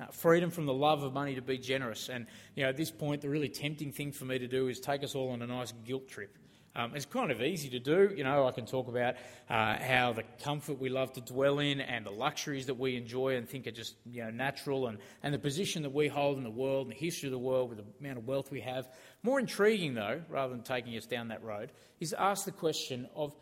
Uh, 0.00 0.06
freedom 0.12 0.50
from 0.50 0.66
the 0.66 0.72
love 0.72 1.02
of 1.02 1.12
money 1.12 1.34
to 1.34 1.42
be 1.42 1.58
generous. 1.58 2.08
And 2.08 2.26
you 2.54 2.62
know, 2.62 2.68
at 2.68 2.76
this 2.76 2.90
point, 2.90 3.20
the 3.20 3.28
really 3.28 3.48
tempting 3.48 3.92
thing 3.92 4.12
for 4.12 4.26
me 4.26 4.38
to 4.38 4.46
do 4.46 4.68
is 4.68 4.78
take 4.78 5.02
us 5.02 5.14
all 5.14 5.30
on 5.30 5.42
a 5.42 5.46
nice 5.46 5.72
guilt 5.84 6.08
trip. 6.08 6.38
Um, 6.76 6.94
it's 6.94 7.06
kind 7.06 7.32
of 7.32 7.42
easy 7.42 7.68
to 7.70 7.80
do. 7.80 8.14
You 8.16 8.22
know, 8.22 8.46
I 8.46 8.52
can 8.52 8.64
talk 8.64 8.86
about 8.86 9.16
uh, 9.50 9.76
how 9.78 10.12
the 10.12 10.22
comfort 10.44 10.78
we 10.78 10.88
love 10.88 11.12
to 11.14 11.20
dwell 11.20 11.58
in 11.58 11.80
and 11.80 12.06
the 12.06 12.10
luxuries 12.10 12.66
that 12.66 12.74
we 12.74 12.96
enjoy 12.96 13.34
and 13.34 13.48
think 13.48 13.66
are 13.66 13.72
just 13.72 13.96
you 14.08 14.22
know, 14.22 14.30
natural 14.30 14.86
and, 14.86 14.98
and 15.24 15.34
the 15.34 15.40
position 15.40 15.82
that 15.82 15.92
we 15.92 16.06
hold 16.06 16.38
in 16.38 16.44
the 16.44 16.50
world 16.50 16.86
and 16.86 16.94
the 16.94 17.00
history 17.00 17.26
of 17.26 17.32
the 17.32 17.38
world 17.38 17.70
with 17.70 17.78
the 17.78 17.84
amount 17.98 18.18
of 18.18 18.28
wealth 18.28 18.52
we 18.52 18.60
have. 18.60 18.88
More 19.24 19.40
intriguing, 19.40 19.94
though, 19.94 20.22
rather 20.28 20.52
than 20.52 20.62
taking 20.62 20.96
us 20.96 21.06
down 21.06 21.28
that 21.28 21.42
road, 21.42 21.72
is 21.98 22.12
ask 22.12 22.44
the 22.44 22.52
question 22.52 23.08
of 23.16 23.34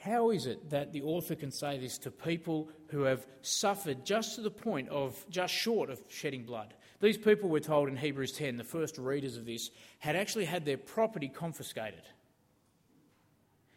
how 0.00 0.30
is 0.30 0.46
it 0.46 0.70
that 0.70 0.92
the 0.92 1.02
author 1.02 1.34
can 1.34 1.50
say 1.50 1.78
this 1.78 1.98
to 1.98 2.10
people 2.10 2.70
who 2.88 3.02
have 3.02 3.26
suffered 3.42 4.06
just 4.06 4.36
to 4.36 4.40
the 4.40 4.50
point 4.50 4.88
of 4.88 5.22
just 5.28 5.52
short 5.52 5.90
of 5.90 6.00
shedding 6.08 6.44
blood? 6.44 6.72
These 7.00 7.18
people, 7.18 7.50
we're 7.50 7.60
told 7.60 7.88
in 7.88 7.96
Hebrews 7.96 8.32
10, 8.32 8.56
the 8.56 8.64
first 8.64 8.96
readers 8.96 9.36
of 9.36 9.44
this, 9.44 9.70
had 9.98 10.16
actually 10.16 10.46
had 10.46 10.64
their 10.64 10.78
property 10.78 11.28
confiscated. 11.28 12.02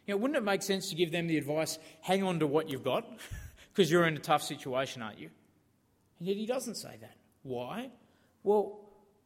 You 0.08 0.14
know, 0.14 0.18
wouldn't 0.18 0.38
it 0.38 0.44
make 0.44 0.62
sense 0.62 0.90
to 0.90 0.96
give 0.96 1.12
them 1.12 1.28
the 1.28 1.38
advice, 1.38 1.78
hang 2.02 2.24
on 2.24 2.40
to 2.40 2.48
what 2.48 2.70
you've 2.70 2.84
got, 2.84 3.06
because 3.74 3.92
you're 3.92 4.08
in 4.08 4.16
a 4.16 4.20
tough 4.20 4.44
situation, 4.44 5.02
aren't 5.02 5.20
you? 5.20 5.30
And 6.20 6.28
yet 6.30 6.38
he 6.38 6.46
doesn't 6.46 6.76
say 6.76 6.98
that. 7.02 7.18
Why? 7.44 7.92
Well, 8.44 8.80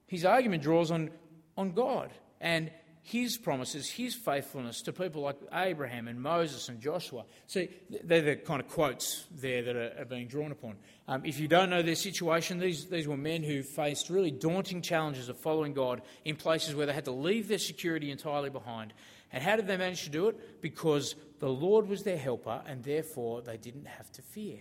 his 0.08 0.26
argument 0.26 0.64
draws 0.64 0.90
on, 0.90 1.12
on 1.56 1.74
God 1.74 2.12
and 2.42 2.72
his 3.08 3.38
promises, 3.38 3.90
his 3.90 4.14
faithfulness 4.14 4.82
to 4.82 4.92
people 4.92 5.22
like 5.22 5.38
Abraham 5.54 6.10
and 6.10 6.22
Moses 6.22 6.68
and 6.68 6.82
Joshua. 6.82 7.24
See, 7.46 7.70
they're 8.04 8.22
the 8.22 8.36
kind 8.36 8.60
of 8.60 8.68
quotes 8.68 9.26
there 9.32 9.64
that 9.64 9.76
are, 9.76 10.02
are 10.02 10.06
being 10.06 10.28
drawn 10.28 10.52
upon. 10.52 10.76
Um, 11.08 11.24
if 11.24 11.40
you 11.40 11.48
don't 11.48 11.70
know 11.70 11.82
their 11.82 11.96
situation, 11.96 12.60
these, 12.60 12.86
these 12.88 13.08
were 13.08 13.16
men 13.16 13.44
who 13.44 13.64
faced 13.64 14.10
really 14.10 14.32
daunting 14.32 14.82
challenges 14.82 15.30
of 15.30 15.40
following 15.40 15.74
God 15.74 16.02
in 16.26 16.36
places 16.36 16.76
where 16.76 16.86
they 16.86 16.92
had 16.92 17.06
to 17.06 17.12
leave 17.12 17.48
their 17.48 17.60
security 17.60 18.12
entirely 18.12 18.50
behind 18.50 18.94
And 19.32 19.44
how 19.44 19.56
did 19.56 19.68
they 19.68 19.78
manage 19.78 20.04
to 20.04 20.10
do 20.10 20.28
it? 20.28 20.62
Because 20.62 21.16
the 21.40 21.50
Lord 21.50 21.88
was 21.88 22.04
their 22.04 22.18
helper, 22.18 22.62
and 22.66 22.84
therefore 22.84 23.42
they 23.42 23.58
didn't 23.58 23.86
have 23.86 24.12
to 24.14 24.22
fear. 24.22 24.60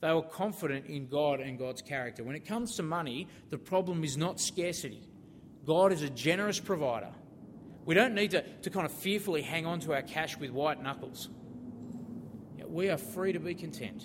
They 0.00 0.12
were 0.12 0.22
confident 0.22 0.86
in 0.86 1.08
God 1.08 1.40
and 1.40 1.58
God's 1.58 1.82
character. 1.82 2.24
When 2.24 2.36
it 2.36 2.46
comes 2.46 2.76
to 2.76 2.82
money, 2.82 3.28
the 3.50 3.58
problem 3.58 4.02
is 4.02 4.16
not 4.16 4.40
scarcity. 4.40 5.02
God 5.66 5.92
is 5.92 6.02
a 6.02 6.10
generous 6.10 6.58
provider. 6.58 7.10
We 7.84 7.94
don't 7.94 8.14
need 8.14 8.32
to, 8.32 8.42
to 8.42 8.70
kind 8.70 8.86
of 8.86 8.92
fearfully 8.92 9.42
hang 9.42 9.66
on 9.66 9.80
to 9.80 9.94
our 9.94 10.02
cash 10.02 10.36
with 10.36 10.50
white 10.50 10.82
knuckles. 10.82 11.28
We 12.66 12.88
are 12.88 12.98
free 12.98 13.32
to 13.32 13.40
be 13.40 13.54
content. 13.54 14.04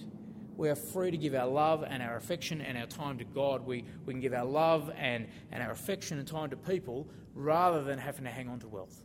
We 0.58 0.70
are 0.70 0.76
free 0.76 1.12
to 1.12 1.18
give 1.18 1.36
our 1.36 1.48
love 1.48 1.84
and 1.88 2.02
our 2.02 2.16
affection 2.16 2.62
and 2.62 2.78
our 2.78 2.88
time 2.88 3.18
to 3.18 3.26
God. 3.26 3.66
We, 3.66 3.84
we 4.06 4.14
can 4.14 4.22
give 4.22 4.34
our 4.34 4.46
love 4.46 4.90
and, 4.98 5.28
and 5.52 5.62
our 5.62 5.72
affection 5.72 6.18
and 6.18 6.28
time 6.28 6.50
to 6.50 6.58
people 6.58 7.08
rather 7.34 7.84
than 7.84 8.00
having 8.00 8.24
to 8.24 8.32
hang 8.32 8.48
on 8.48 8.60
to 8.62 8.68
wealth. 8.68 9.04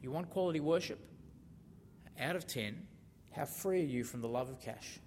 You 0.00 0.10
want 0.10 0.30
quality 0.30 0.60
worship? 0.60 0.98
Out 2.18 2.36
of 2.36 2.46
10, 2.46 2.86
how 3.32 3.44
free 3.44 3.80
are 3.80 3.86
you 3.86 4.04
from 4.04 4.20
the 4.20 4.28
love 4.28 4.48
of 4.48 4.60
cash? 4.60 4.98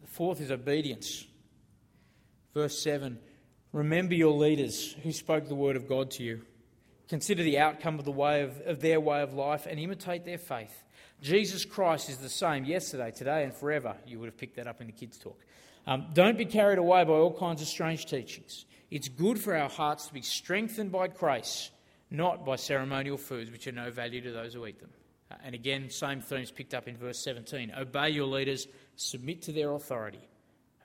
The 0.00 0.06
fourth 0.06 0.40
is 0.40 0.50
obedience. 0.50 1.26
Verse 2.52 2.82
7 2.82 3.18
Remember 3.72 4.14
your 4.14 4.32
leaders 4.32 4.96
who 5.02 5.12
spoke 5.12 5.46
the 5.46 5.54
word 5.54 5.76
of 5.76 5.88
God 5.88 6.10
to 6.12 6.24
you. 6.24 6.42
Consider 7.08 7.42
the 7.42 7.58
outcome 7.58 7.98
of, 7.98 8.04
the 8.04 8.10
way 8.10 8.42
of, 8.42 8.60
of 8.62 8.80
their 8.80 9.00
way 9.00 9.22
of 9.22 9.34
life 9.34 9.66
and 9.66 9.78
imitate 9.78 10.24
their 10.24 10.38
faith. 10.38 10.84
Jesus 11.22 11.64
Christ 11.64 12.08
is 12.08 12.18
the 12.18 12.28
same 12.28 12.64
yesterday, 12.64 13.10
today, 13.10 13.44
and 13.44 13.54
forever. 13.54 13.96
You 14.06 14.18
would 14.20 14.26
have 14.26 14.36
picked 14.36 14.56
that 14.56 14.66
up 14.66 14.80
in 14.80 14.86
the 14.86 14.92
kids' 14.92 15.18
talk. 15.18 15.38
Um, 15.86 16.06
don't 16.14 16.38
be 16.38 16.44
carried 16.44 16.78
away 16.78 17.04
by 17.04 17.12
all 17.12 17.32
kinds 17.32 17.62
of 17.62 17.68
strange 17.68 18.06
teachings. 18.06 18.64
It's 18.90 19.08
good 19.08 19.38
for 19.38 19.56
our 19.56 19.68
hearts 19.68 20.06
to 20.06 20.14
be 20.14 20.22
strengthened 20.22 20.90
by 20.90 21.08
grace, 21.08 21.70
not 22.10 22.44
by 22.44 22.56
ceremonial 22.56 23.16
foods, 23.16 23.50
which 23.50 23.66
are 23.66 23.72
no 23.72 23.90
value 23.90 24.20
to 24.22 24.32
those 24.32 24.54
who 24.54 24.66
eat 24.66 24.80
them. 24.80 24.90
Uh, 25.30 25.36
and 25.44 25.54
again, 25.54 25.90
same 25.90 26.20
themes 26.20 26.50
picked 26.50 26.74
up 26.74 26.88
in 26.88 26.96
verse 26.96 27.18
17. 27.22 27.72
Obey 27.76 28.10
your 28.10 28.26
leaders, 28.26 28.66
submit 28.96 29.42
to 29.42 29.52
their 29.52 29.72
authority. 29.72 30.28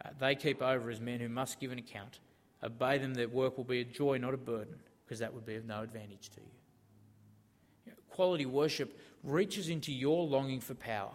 Uh, 0.04 0.10
they 0.20 0.36
keep 0.36 0.62
over 0.62 0.90
as 0.92 1.00
men 1.00 1.20
who 1.20 1.30
must 1.30 1.60
give 1.60 1.72
an 1.72 1.80
account. 1.80 2.20
Obey 2.64 2.98
them, 2.98 3.14
their 3.14 3.28
work 3.28 3.58
will 3.58 3.64
be 3.64 3.82
a 3.82 3.86
joy, 3.86 4.18
not 4.18 4.34
a 4.34 4.38
burden, 4.38 4.76
because 5.06 5.20
that 5.20 5.34
would 5.34 5.46
be 5.46 5.56
of 5.56 5.66
no 5.66 5.82
advantage 5.82 6.30
to 6.30 6.42
you. 6.42 7.94
quality 8.10 8.46
worship 8.46 8.98
reaches 9.24 9.70
into 9.70 9.92
your 9.92 10.26
longing 10.26 10.62
for 10.62 10.74
power. 10.74 11.14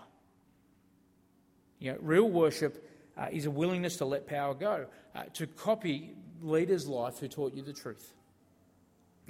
You 1.79 1.93
know, 1.93 1.99
real 2.01 2.29
worship 2.29 2.87
uh, 3.17 3.29
is 3.33 3.47
a 3.47 3.51
willingness 3.51 3.97
to 3.99 4.05
let 4.05 4.27
power 4.27 4.55
go, 4.55 4.87
uh, 5.15 5.25
to 5.35 5.47
copy 5.47 6.15
leaders' 6.43 6.87
life 6.87 7.19
who 7.19 7.29
taught 7.29 7.55
you 7.55 7.63
the 7.63 7.73
truth. 7.73 8.15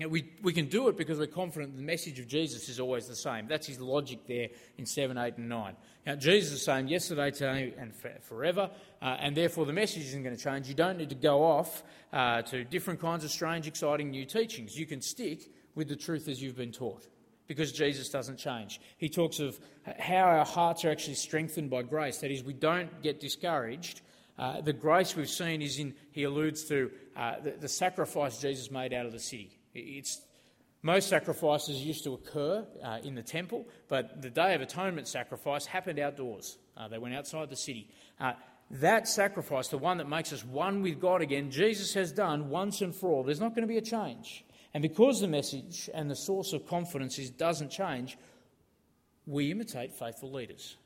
We, 0.08 0.30
we 0.42 0.52
can 0.52 0.66
do 0.66 0.88
it 0.88 0.96
because 0.96 1.18
we're 1.18 1.26
confident 1.26 1.76
the 1.76 1.82
message 1.82 2.18
of 2.18 2.26
Jesus 2.26 2.68
is 2.68 2.80
always 2.80 3.06
the 3.06 3.16
same. 3.16 3.46
That's 3.46 3.66
his 3.66 3.80
logic 3.80 4.26
there 4.26 4.48
in 4.78 4.86
7, 4.86 5.18
8, 5.18 5.36
and 5.36 5.48
9. 5.48 5.76
Now, 6.06 6.14
Jesus 6.14 6.52
is 6.52 6.58
the 6.60 6.64
same 6.64 6.88
yesterday, 6.88 7.30
today, 7.30 7.74
and 7.78 7.92
forever, 8.22 8.70
uh, 9.02 9.16
and 9.20 9.36
therefore 9.36 9.66
the 9.66 9.72
message 9.72 10.04
isn't 10.04 10.22
going 10.22 10.36
to 10.36 10.42
change. 10.42 10.68
You 10.68 10.74
don't 10.74 10.96
need 10.96 11.10
to 11.10 11.14
go 11.14 11.44
off 11.44 11.82
uh, 12.12 12.42
to 12.42 12.64
different 12.64 13.00
kinds 13.00 13.24
of 13.24 13.30
strange, 13.30 13.66
exciting 13.66 14.10
new 14.10 14.24
teachings. 14.24 14.78
You 14.78 14.86
can 14.86 15.02
stick 15.02 15.50
with 15.74 15.88
the 15.88 15.96
truth 15.96 16.28
as 16.28 16.42
you've 16.42 16.56
been 16.56 16.72
taught 16.72 17.06
because 17.46 17.72
Jesus 17.72 18.08
doesn't 18.08 18.36
change. 18.36 18.80
He 18.96 19.08
talks 19.08 19.40
of 19.40 19.58
how 19.98 20.24
our 20.24 20.44
hearts 20.44 20.84
are 20.84 20.90
actually 20.90 21.14
strengthened 21.14 21.68
by 21.68 21.82
grace. 21.82 22.18
That 22.18 22.30
is, 22.30 22.44
we 22.44 22.52
don't 22.52 23.02
get 23.02 23.18
discouraged. 23.18 24.02
Uh, 24.38 24.60
the 24.60 24.72
grace 24.72 25.16
we've 25.16 25.28
seen 25.28 25.60
is 25.60 25.78
in, 25.78 25.94
he 26.12 26.22
alludes 26.22 26.64
to 26.64 26.90
uh, 27.16 27.40
the, 27.40 27.50
the, 27.50 27.68
sacrifice 27.68 28.40
Jesus 28.40 28.70
made 28.70 28.94
out 28.94 29.04
of 29.04 29.12
the 29.12 29.18
city. 29.18 29.59
It's, 29.74 30.20
most 30.82 31.08
sacrifices 31.08 31.84
used 31.84 32.04
to 32.04 32.14
occur 32.14 32.66
uh, 32.82 32.98
in 33.02 33.14
the 33.14 33.22
temple, 33.22 33.66
but 33.88 34.22
the 34.22 34.30
Day 34.30 34.54
of 34.54 34.60
Atonement 34.60 35.08
sacrifice 35.08 35.66
happened 35.66 35.98
outdoors. 35.98 36.58
Uh, 36.76 36.88
they 36.88 36.98
went 36.98 37.14
outside 37.14 37.50
the 37.50 37.56
city. 37.56 37.88
Uh, 38.18 38.32
that 38.70 39.08
sacrifice, 39.08 39.68
the 39.68 39.78
one 39.78 39.98
that 39.98 40.08
makes 40.08 40.32
us 40.32 40.44
one 40.44 40.82
with 40.82 41.00
God 41.00 41.22
again, 41.22 41.50
Jesus 41.50 41.92
has 41.94 42.12
done 42.12 42.48
once 42.48 42.80
and 42.80 42.94
for 42.94 43.10
all. 43.10 43.24
There's 43.24 43.40
not 43.40 43.54
going 43.54 43.66
to 43.66 43.72
be 43.72 43.78
a 43.78 43.82
change. 43.82 44.44
And 44.72 44.82
because 44.82 45.20
the 45.20 45.28
message 45.28 45.90
and 45.92 46.08
the 46.08 46.16
source 46.16 46.52
of 46.52 46.66
confidence 46.66 47.18
is, 47.18 47.30
doesn't 47.30 47.70
change, 47.70 48.16
we 49.26 49.50
imitate 49.50 49.92
faithful 49.92 50.30
leaders. 50.30 50.76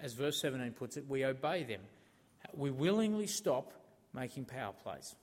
As 0.00 0.12
verse 0.14 0.40
17 0.40 0.72
puts 0.72 0.96
it, 0.96 1.06
we 1.08 1.24
obey 1.24 1.64
them. 1.64 1.80
We 2.54 2.70
willingly 2.70 3.26
stop 3.26 3.72
making 4.12 4.46
power 4.46 4.72
plays. 4.82 5.14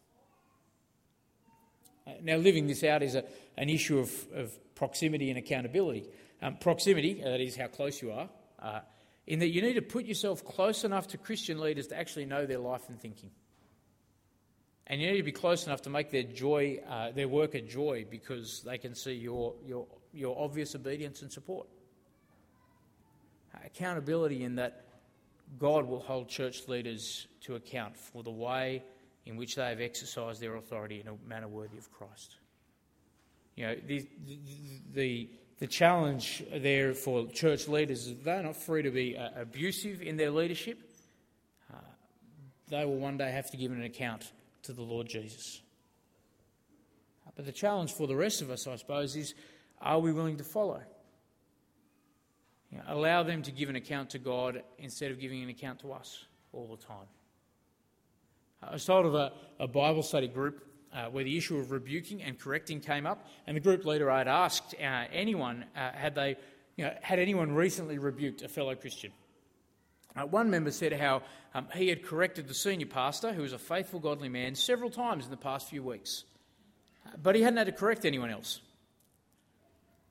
Uh, 2.07 2.11
now, 2.21 2.37
living 2.37 2.67
this 2.67 2.83
out 2.83 3.01
is 3.01 3.15
a, 3.15 3.23
an 3.57 3.69
issue 3.69 3.99
of, 3.99 4.11
of 4.33 4.75
proximity 4.75 5.29
and 5.29 5.39
accountability. 5.39 6.05
Um, 6.41 6.57
proximity, 6.57 7.23
uh, 7.23 7.29
that 7.29 7.41
is 7.41 7.55
how 7.55 7.67
close 7.67 8.01
you 8.01 8.11
are, 8.11 8.29
uh, 8.59 8.81
in 9.25 9.39
that 9.39 9.49
you 9.49 9.61
need 9.61 9.73
to 9.73 9.81
put 9.81 10.05
yourself 10.05 10.45
close 10.45 10.83
enough 10.83 11.07
to 11.09 11.17
Christian 11.17 11.59
leaders 11.59 11.87
to 11.87 11.97
actually 11.97 12.25
know 12.25 12.45
their 12.45 12.59
life 12.59 12.87
and 12.89 12.99
thinking. 12.99 13.31
And 14.87 15.01
you 15.01 15.09
need 15.09 15.17
to 15.17 15.23
be 15.23 15.31
close 15.31 15.65
enough 15.65 15.81
to 15.83 15.89
make 15.89 16.11
their 16.11 16.23
joy, 16.23 16.79
uh, 16.87 17.11
their 17.11 17.27
work 17.27 17.55
a 17.55 17.61
joy, 17.61 18.05
because 18.09 18.61
they 18.61 18.77
can 18.77 18.93
see 18.93 19.13
your, 19.13 19.55
your, 19.65 19.87
your 20.13 20.39
obvious 20.39 20.75
obedience 20.75 21.23
and 21.23 21.31
support. 21.31 21.67
Accountability 23.65 24.43
in 24.43 24.55
that 24.55 24.85
God 25.57 25.87
will 25.87 26.01
hold 26.01 26.29
church 26.29 26.67
leaders 26.67 27.25
to 27.41 27.55
account 27.55 27.97
for 27.97 28.21
the 28.21 28.31
way 28.31 28.83
in 29.25 29.35
which 29.37 29.55
they 29.55 29.69
have 29.69 29.81
exercised 29.81 30.41
their 30.41 30.55
authority 30.55 31.01
in 31.01 31.07
a 31.07 31.27
manner 31.27 31.47
worthy 31.47 31.77
of 31.77 31.91
Christ. 31.91 32.35
You 33.55 33.67
know, 33.67 33.75
the, 33.87 34.07
the, 34.93 35.29
the 35.59 35.67
challenge 35.67 36.43
there 36.53 36.93
for 36.93 37.27
church 37.27 37.67
leaders 37.67 38.07
is 38.07 38.15
they're 38.23 38.43
not 38.43 38.55
free 38.55 38.83
to 38.83 38.91
be 38.91 39.17
uh, 39.17 39.29
abusive 39.35 40.01
in 40.01 40.17
their 40.17 40.31
leadership. 40.31 40.77
Uh, 41.73 41.77
they 42.69 42.85
will 42.85 42.97
one 42.97 43.17
day 43.17 43.31
have 43.31 43.49
to 43.51 43.57
give 43.57 43.71
an 43.71 43.83
account 43.83 44.31
to 44.63 44.73
the 44.73 44.81
Lord 44.81 45.07
Jesus. 45.07 45.61
But 47.35 47.45
the 47.45 47.51
challenge 47.51 47.93
for 47.93 48.07
the 48.07 48.15
rest 48.15 48.41
of 48.41 48.49
us, 48.49 48.67
I 48.67 48.75
suppose, 48.75 49.15
is 49.15 49.33
are 49.81 49.99
we 49.99 50.13
willing 50.13 50.37
to 50.37 50.43
follow? 50.43 50.81
You 52.71 52.77
know, 52.77 52.83
allow 52.87 53.23
them 53.23 53.41
to 53.43 53.51
give 53.51 53.69
an 53.69 53.75
account 53.75 54.09
to 54.11 54.19
God 54.19 54.63
instead 54.77 55.11
of 55.11 55.19
giving 55.19 55.43
an 55.43 55.49
account 55.49 55.79
to 55.79 55.91
us 55.91 56.25
all 56.53 56.67
the 56.67 56.83
time. 56.83 57.07
I 58.69 58.73
was 58.73 58.85
told 58.85 59.05
of 59.05 59.15
a, 59.15 59.31
a 59.59 59.67
Bible 59.67 60.03
study 60.03 60.27
group 60.27 60.65
uh, 60.93 61.05
where 61.05 61.23
the 61.23 61.37
issue 61.37 61.57
of 61.57 61.71
rebuking 61.71 62.23
and 62.23 62.39
correcting 62.39 62.79
came 62.79 63.05
up, 63.05 63.27
and 63.45 63.55
the 63.55 63.61
group 63.61 63.85
leader 63.85 64.09
I 64.09 64.19
had 64.19 64.27
asked 64.27 64.73
uh, 64.79 65.05
anyone 65.11 65.65
uh, 65.75 65.91
had 65.91 66.15
they, 66.15 66.37
you 66.77 66.85
know, 66.85 66.93
had 67.01 67.19
anyone 67.19 67.53
recently 67.53 67.97
rebuked 67.97 68.41
a 68.41 68.47
fellow 68.47 68.75
Christian. 68.75 69.11
Uh, 70.15 70.25
one 70.25 70.49
member 70.49 70.71
said 70.71 70.93
how 70.93 71.21
um, 71.53 71.67
he 71.75 71.89
had 71.89 72.03
corrected 72.03 72.47
the 72.47 72.53
senior 72.53 72.85
pastor, 72.85 73.33
who 73.33 73.41
was 73.41 73.53
a 73.53 73.59
faithful, 73.59 73.99
godly 73.99 74.29
man, 74.29 74.55
several 74.55 74.89
times 74.89 75.25
in 75.25 75.31
the 75.31 75.37
past 75.37 75.69
few 75.69 75.83
weeks, 75.83 76.23
but 77.21 77.35
he 77.35 77.41
hadn't 77.41 77.57
had 77.57 77.67
to 77.67 77.73
correct 77.73 78.05
anyone 78.05 78.29
else. 78.29 78.61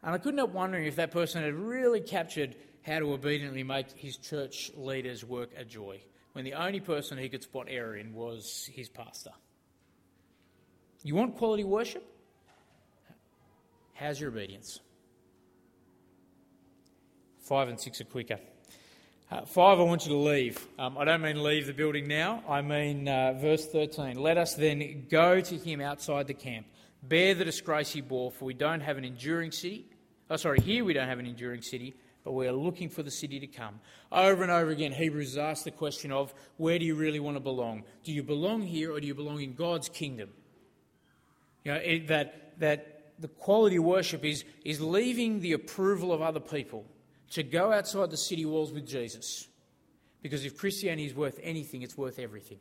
And 0.02 0.14
I 0.14 0.18
couldn't 0.18 0.38
help 0.38 0.52
wondering 0.52 0.84
if 0.84 0.96
that 0.96 1.10
person 1.10 1.42
had 1.42 1.54
really 1.54 2.00
captured 2.00 2.56
how 2.82 2.98
to 2.98 3.12
obediently 3.14 3.62
make 3.62 3.90
his 3.92 4.18
church 4.18 4.70
leaders' 4.76 5.24
work 5.24 5.50
a 5.56 5.64
joy, 5.64 6.00
when 6.34 6.44
the 6.44 6.54
only 6.54 6.80
person 6.80 7.16
he 7.16 7.28
could 7.28 7.42
spot 7.42 7.66
error 7.70 7.96
in 7.96 8.12
was 8.12 8.68
his 8.72 8.88
pastor. 8.88 9.30
You 11.04 11.14
want 11.14 11.36
quality 11.36 11.64
worship? 11.64 12.04
How's 13.94 14.20
your 14.20 14.30
obedience? 14.30 14.80
Five 17.38 17.68
and 17.68 17.80
six 17.80 18.00
are 18.00 18.04
quicker. 18.04 18.40
Uh, 19.30 19.42
five, 19.42 19.78
I 19.78 19.82
want 19.82 20.06
you 20.06 20.12
to 20.12 20.18
leave. 20.18 20.66
Um, 20.76 20.98
I 20.98 21.04
don't 21.04 21.22
mean 21.22 21.42
leave 21.42 21.66
the 21.66 21.72
building 21.72 22.08
now. 22.08 22.42
I 22.48 22.62
mean 22.62 23.06
uh, 23.06 23.34
verse 23.34 23.66
13. 23.66 24.18
Let 24.18 24.36
us 24.36 24.54
then 24.54 25.06
go 25.08 25.40
to 25.40 25.56
him 25.56 25.80
outside 25.80 26.26
the 26.26 26.34
camp. 26.34 26.66
Bear 27.02 27.34
the 27.34 27.44
disgrace 27.44 27.92
he 27.92 28.00
bore, 28.00 28.32
for 28.32 28.46
we 28.46 28.54
don't 28.54 28.80
have 28.80 28.98
an 28.98 29.04
enduring 29.04 29.52
city. 29.52 29.86
Oh, 30.28 30.36
sorry, 30.36 30.60
here 30.60 30.84
we 30.84 30.94
don't 30.94 31.08
have 31.08 31.20
an 31.20 31.26
enduring 31.26 31.62
city, 31.62 31.94
but 32.24 32.32
we 32.32 32.48
are 32.48 32.52
looking 32.52 32.88
for 32.88 33.02
the 33.02 33.10
city 33.10 33.38
to 33.38 33.46
come. 33.46 33.80
Over 34.10 34.42
and 34.42 34.50
over 34.50 34.70
again, 34.70 34.92
Hebrews 34.92 35.36
asks 35.36 35.64
the 35.64 35.70
question 35.70 36.10
of 36.10 36.32
where 36.56 36.78
do 36.78 36.84
you 36.86 36.94
really 36.94 37.20
want 37.20 37.36
to 37.36 37.40
belong? 37.40 37.84
Do 38.02 38.12
you 38.12 38.22
belong 38.22 38.62
here 38.62 38.92
or 38.92 39.00
do 39.00 39.06
you 39.06 39.14
belong 39.14 39.42
in 39.42 39.54
God's 39.54 39.90
kingdom? 39.90 40.30
You 41.64 41.72
know, 41.72 41.78
it, 41.78 42.08
that, 42.08 42.58
that 42.60 43.12
the 43.18 43.28
quality 43.28 43.78
worship 43.78 44.24
is, 44.24 44.44
is 44.64 44.80
leaving 44.80 45.40
the 45.40 45.52
approval 45.52 46.12
of 46.12 46.22
other 46.22 46.40
people 46.40 46.86
to 47.32 47.42
go 47.42 47.72
outside 47.72 48.10
the 48.10 48.16
city 48.16 48.46
walls 48.46 48.72
with 48.72 48.86
Jesus. 48.86 49.46
Because 50.22 50.46
if 50.46 50.56
Christianity 50.56 51.06
is 51.06 51.14
worth 51.14 51.38
anything, 51.42 51.82
it's 51.82 51.98
worth 51.98 52.18
everything. 52.18 52.58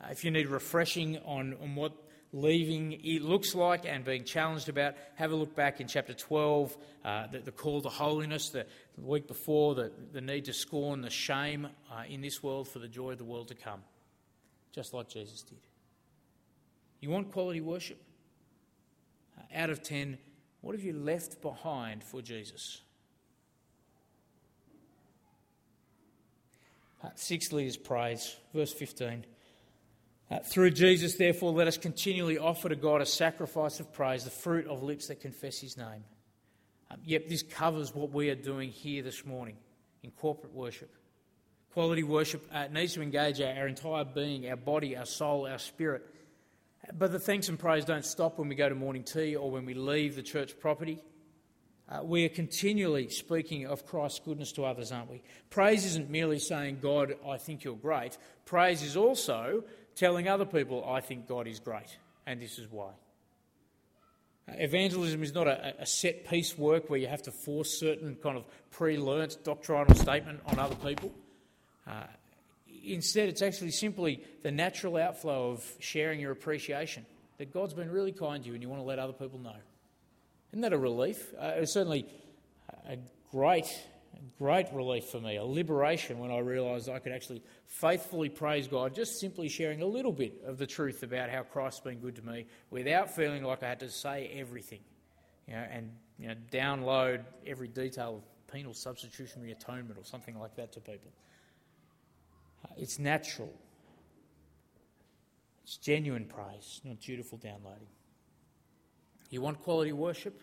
Uh, 0.00 0.08
if 0.10 0.24
you 0.24 0.30
need 0.30 0.46
refreshing 0.46 1.18
on, 1.26 1.54
on 1.60 1.74
what 1.74 1.92
leaving 2.32 2.92
it 2.92 3.22
looks 3.22 3.54
like 3.54 3.86
and 3.86 4.04
being 4.04 4.24
challenged 4.24 4.68
about, 4.68 4.94
have 5.14 5.32
a 5.32 5.36
look 5.36 5.54
back 5.54 5.80
in 5.80 5.86
chapter 5.86 6.12
12, 6.12 6.76
uh, 7.04 7.26
the, 7.28 7.38
the, 7.38 7.52
call 7.52 7.80
to 7.80 7.88
holiness, 7.88 8.50
the, 8.50 8.66
the 8.96 9.04
week 9.04 9.26
before, 9.26 9.74
the, 9.74 9.90
the, 10.12 10.20
need 10.20 10.44
to 10.44 10.52
scorn 10.52 11.00
the 11.00 11.10
shame 11.10 11.66
uh, 11.90 12.02
in 12.08 12.20
this 12.20 12.42
world 12.42 12.68
for 12.68 12.80
the 12.80 12.88
joy 12.88 13.12
of 13.12 13.18
the 13.18 13.24
world 13.24 13.48
to 13.48 13.54
come, 13.54 13.80
just 14.72 14.92
like 14.92 15.08
Jesus 15.08 15.42
did. 15.42 15.58
You 17.00 17.10
want 17.10 17.32
quality 17.32 17.60
worship? 17.60 18.02
out 19.54 19.70
of 19.70 19.82
10, 19.82 20.18
what 20.60 20.74
have 20.74 20.84
you 20.84 20.92
left 20.92 21.40
behind 21.40 22.04
for 22.04 22.20
Jesus? 22.20 22.82
Uh, 27.02 27.08
sixthly 27.14 27.66
is 27.66 27.76
praise. 27.76 28.36
Verse 28.52 28.72
15. 28.72 29.24
Uh, 30.30 30.40
through 30.40 30.70
Jesus, 30.70 31.14
therefore, 31.14 31.52
let 31.52 31.68
us 31.68 31.78
continually 31.78 32.36
offer 32.36 32.68
to 32.68 32.76
God 32.76 33.00
a 33.00 33.06
sacrifice 33.06 33.80
of 33.80 33.92
praise, 33.92 34.24
the 34.24 34.30
fruit 34.30 34.66
of 34.66 34.82
lips 34.82 35.08
that 35.08 35.20
confess 35.20 35.58
his 35.58 35.76
name. 35.76 36.04
Um, 36.90 36.98
yep, 37.04 37.28
this 37.28 37.42
covers 37.42 37.94
what 37.94 38.12
we 38.12 38.28
are 38.28 38.34
doing 38.34 38.70
here 38.70 39.02
this 39.02 39.24
morning 39.24 39.56
in 40.02 40.10
corporate 40.10 40.52
worship. 40.52 40.94
Quality 41.72 42.02
worship 42.02 42.46
uh, 42.52 42.66
needs 42.68 42.94
to 42.94 43.02
engage 43.02 43.40
our, 43.40 43.54
our 43.54 43.68
entire 43.68 44.04
being, 44.04 44.48
our 44.50 44.56
body, 44.56 44.96
our 44.96 45.06
soul, 45.06 45.46
our 45.46 45.58
spirit. 45.58 46.06
But 46.96 47.12
the 47.12 47.18
thanks 47.18 47.48
and 47.48 47.58
praise 47.58 47.84
don't 47.84 48.04
stop 48.04 48.38
when 48.38 48.48
we 48.48 48.54
go 48.54 48.68
to 48.68 48.74
morning 48.74 49.04
tea 49.04 49.34
or 49.34 49.50
when 49.50 49.64
we 49.64 49.74
leave 49.74 50.14
the 50.14 50.22
church 50.22 50.58
property. 50.60 51.02
Uh, 51.88 52.02
we 52.02 52.24
are 52.26 52.28
continually 52.28 53.08
speaking 53.08 53.66
of 53.66 53.86
Christ's 53.86 54.20
goodness 54.22 54.52
to 54.52 54.64
others, 54.64 54.92
aren't 54.92 55.10
we? 55.10 55.22
Praise 55.48 55.86
isn't 55.86 56.10
merely 56.10 56.38
saying, 56.38 56.80
God, 56.82 57.14
I 57.26 57.38
think 57.38 57.64
you're 57.64 57.76
great. 57.76 58.18
Praise 58.44 58.82
is 58.82 58.96
also 58.96 59.64
telling 59.98 60.28
other 60.28 60.44
people, 60.44 60.84
I 60.88 61.00
think 61.00 61.26
God 61.26 61.46
is 61.46 61.58
great, 61.58 61.98
and 62.26 62.40
this 62.40 62.58
is 62.58 62.70
why. 62.70 62.90
Uh, 64.48 64.52
evangelism 64.58 65.22
is 65.22 65.34
not 65.34 65.46
a, 65.46 65.74
a, 65.80 65.86
set 65.86 66.26
piece 66.28 66.56
work 66.56 66.88
where 66.88 66.98
you 66.98 67.08
have 67.08 67.22
to 67.22 67.32
force 67.32 67.78
certain 67.78 68.16
kind 68.22 68.36
of 68.36 68.44
pre 68.70 68.96
learnt 68.96 69.36
doctrinal 69.44 69.94
statement 69.94 70.40
on 70.46 70.58
other 70.58 70.76
people. 70.76 71.12
Uh, 71.86 72.04
instead, 72.84 73.28
it's 73.28 73.42
actually 73.42 73.70
simply 73.70 74.22
the 74.42 74.50
natural 74.50 74.96
outflow 74.96 75.50
of 75.50 75.64
sharing 75.80 76.20
your 76.20 76.32
appreciation 76.32 77.04
that 77.38 77.52
God's 77.52 77.74
been 77.74 77.90
really 77.90 78.12
kind 78.12 78.42
to 78.42 78.48
you 78.48 78.54
and 78.54 78.62
you 78.62 78.68
want 78.68 78.80
to 78.80 78.86
let 78.86 78.98
other 78.98 79.12
people 79.12 79.38
know. 79.38 79.56
Isn't 80.52 80.62
that 80.62 80.72
a 80.72 80.78
relief? 80.78 81.34
Uh, 81.38 81.52
it's 81.56 81.72
certainly 81.72 82.06
a 82.88 82.96
great, 83.30 83.66
great 84.38 84.66
relief 84.72 85.06
for 85.06 85.20
me, 85.20 85.36
a 85.36 85.44
liberation 85.44 86.18
when 86.18 86.30
I 86.30 86.38
realised 86.38 86.88
I 86.88 86.98
could 86.98 87.12
actually 87.12 87.42
faithfully 87.66 88.28
praise 88.28 88.66
God, 88.66 88.94
just 88.94 89.20
simply 89.20 89.48
sharing 89.48 89.82
a 89.82 89.86
little 89.86 90.12
bit 90.12 90.42
of 90.46 90.58
the 90.58 90.66
truth 90.66 91.02
about 91.02 91.30
how 91.30 91.42
Christ's 91.42 91.80
been 91.80 91.98
good 91.98 92.16
to 92.16 92.22
me 92.22 92.46
without 92.70 93.14
feeling 93.14 93.44
like 93.44 93.62
I 93.62 93.68
had 93.68 93.80
to 93.80 93.90
say 93.90 94.30
everything 94.34 94.80
you 95.46 95.54
know, 95.54 95.64
and 95.70 95.90
you 96.18 96.28
know, 96.28 96.34
download 96.52 97.24
every 97.46 97.68
detail 97.68 98.16
of 98.16 98.52
penal 98.52 98.74
substitutionary 98.74 99.52
atonement 99.52 99.98
or 99.98 100.04
something 100.04 100.38
like 100.38 100.54
that 100.56 100.72
to 100.72 100.80
people. 100.80 101.12
It's 102.76 102.98
natural. 102.98 103.52
It's 105.62 105.76
genuine 105.76 106.26
praise, 106.26 106.80
not 106.84 107.00
dutiful 107.00 107.38
downloading. 107.38 107.86
You 109.30 109.42
want 109.42 109.62
quality 109.62 109.92
worship? 109.92 110.42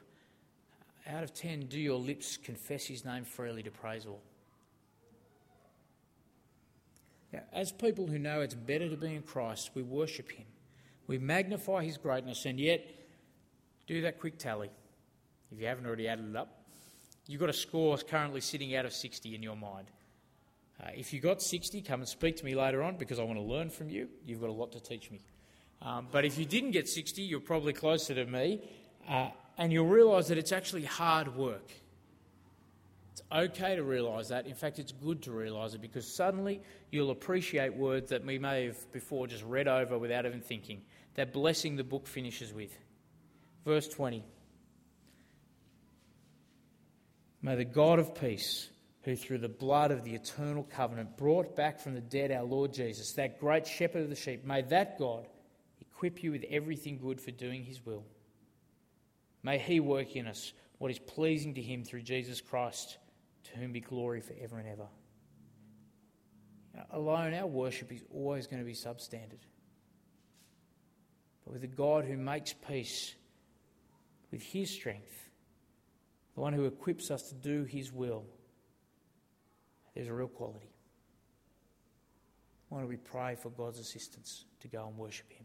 Out 1.08 1.24
of 1.24 1.34
10, 1.34 1.68
do 1.68 1.80
your 1.80 2.00
lips 2.00 2.38
confess 2.38 2.86
his 2.86 3.06
name 3.06 3.26
freely 3.26 3.62
to 3.64 3.72
praise 3.72 4.06
all? 4.06 4.22
Now, 7.32 7.42
as 7.54 7.72
people 7.72 8.08
who 8.08 8.18
know 8.18 8.42
it's 8.42 8.56
better 8.56 8.90
to 8.90 8.98
be 8.98 9.14
in 9.14 9.22
Christ, 9.22 9.72
we 9.76 9.84
worship 9.84 10.32
him. 10.32 10.46
We 11.08 11.20
magnify 11.20 11.84
his 11.84 11.98
greatness, 11.98 12.46
and 12.46 12.60
yet 12.60 12.84
do 13.86 14.02
that 14.02 14.20
quick 14.20 14.40
tally. 14.40 14.72
If 15.52 15.60
you 15.60 15.68
haven't 15.68 15.86
already 15.86 16.08
added 16.08 16.30
it 16.30 16.36
up, 16.36 16.64
you've 17.28 17.40
got 17.40 17.50
a 17.50 17.54
score 17.54 17.98
currently 17.98 18.42
sitting 18.42 18.76
out 18.76 18.86
of 18.86 18.94
60 18.94 19.36
in 19.36 19.44
your 19.44 19.56
mind. 19.56 19.92
Uh, 20.82 20.90
if 20.96 21.14
you 21.14 21.20
got 21.20 21.42
60, 21.42 21.82
come 21.82 22.02
and 22.02 22.10
speak 22.10 22.36
to 22.38 22.46
me 22.46 22.56
later 22.56 22.82
on 22.84 22.98
because 22.98 23.20
I 23.20 23.24
want 23.24 23.38
to 23.38 23.44
learn 23.44 23.70
from 23.70 23.90
you. 23.90 24.10
You've 24.26 24.42
got 24.42 24.50
a 24.50 24.54
lot 24.54 24.72
to 24.74 24.80
teach 24.80 25.12
me. 25.12 25.20
Um, 25.82 26.08
but 26.12 26.26
if 26.26 26.38
you 26.38 26.46
didn't 26.46 26.72
get 26.72 26.90
60, 26.90 27.22
you're 27.22 27.40
probably 27.40 27.74
closer 27.74 28.16
to 28.16 28.26
me, 28.26 28.62
uh, 29.08 29.30
and 29.58 29.72
you'll 29.72 29.88
realise 29.88 30.28
that 30.28 30.38
it's 30.38 30.52
actually 30.52 30.84
hard 30.84 31.36
work. 31.36 31.72
It's 33.14 33.22
okay 33.32 33.76
to 33.76 33.84
realise 33.84 34.28
that. 34.28 34.46
In 34.46 34.56
fact, 34.56 34.78
it's 34.80 34.92
good 34.92 35.24
to 35.24 35.32
realise 35.32 35.74
it 35.74 35.82
because 35.82 36.14
suddenly 36.14 36.62
you'll 36.92 37.12
appreciate 37.12 37.74
words 37.74 38.10
that 38.10 38.26
we 38.26 38.38
may 38.38 38.66
have 38.66 38.92
before 38.92 39.28
just 39.28 39.44
read 39.44 39.68
over 39.68 39.98
without 39.98 40.26
even 40.26 40.42
thinking. 40.42 40.82
That 41.16 41.32
blessing 41.32 41.78
the 41.78 41.84
book 41.84 42.08
finishes 42.08 42.54
with. 42.54 42.78
Verse 43.64 43.88
20 43.88 44.24
May 47.42 47.56
the 47.56 47.64
God 47.64 48.00
of 48.00 48.16
peace, 48.16 48.70
who 49.04 49.16
through 49.16 49.38
the 49.38 49.48
blood 49.48 49.92
of 49.92 50.04
the 50.04 50.16
eternal 50.16 50.64
covenant 50.64 51.16
brought 51.16 51.56
back 51.56 51.80
from 51.80 51.94
the 51.94 52.02
dead 52.02 52.32
our 52.32 52.44
Lord 52.44 52.74
Jesus, 52.74 53.14
that 53.14 53.40
great 53.40 53.68
shepherd 53.68 54.02
of 54.02 54.10
the 54.10 54.16
sheep, 54.16 54.44
may 54.44 54.64
that 54.64 54.98
God 54.98 55.28
equip 55.80 56.24
you 56.24 56.32
with 56.32 56.44
everything 56.50 56.98
good 56.98 57.22
for 57.22 57.32
doing 57.32 57.64
his 57.64 57.86
will. 57.86 58.04
May 59.46 59.60
he 59.60 59.80
work 59.80 60.16
in 60.16 60.26
us 60.26 60.54
what 60.80 60.90
is 60.90 60.98
pleasing 60.98 61.54
to 61.54 61.62
him 61.62 61.84
through 61.84 62.02
Jesus 62.02 62.42
Christ, 62.42 62.98
to 63.44 63.60
whom 63.60 63.74
be 63.74 63.80
glory 63.80 64.20
forever 64.20 64.58
and 64.58 64.68
ever. 64.68 64.88
Alone, 66.90 67.36
our 67.36 67.46
worship 67.46 67.92
is 67.92 68.04
always 68.12 68.48
going 68.48 68.60
to 68.60 68.66
be 68.66 68.74
substandard. 68.74 69.44
But 71.44 71.54
with 71.54 71.62
the 71.62 71.68
God 71.68 72.06
who 72.06 72.18
makes 72.18 72.54
peace 72.54 73.14
with 74.32 74.42
his 74.42 74.72
strength, 74.72 75.30
the 76.34 76.42
one 76.42 76.54
who 76.54 76.66
equips 76.66 77.12
us 77.12 77.30
to 77.30 77.36
do 77.36 77.66
his 77.66 77.94
will, 77.94 78.26
there's 79.94 80.08
a 80.08 80.14
real 80.14 80.28
quality. 80.28 80.74
Why 82.70 82.80
don't 82.80 82.90
we 82.90 82.98
pray 82.98 83.36
for 83.36 83.52
God's 83.52 83.78
assistance 83.78 84.46
to 84.62 84.68
go 84.68 84.88
and 84.88 84.98
worship 84.98 85.32
him? 85.32 85.45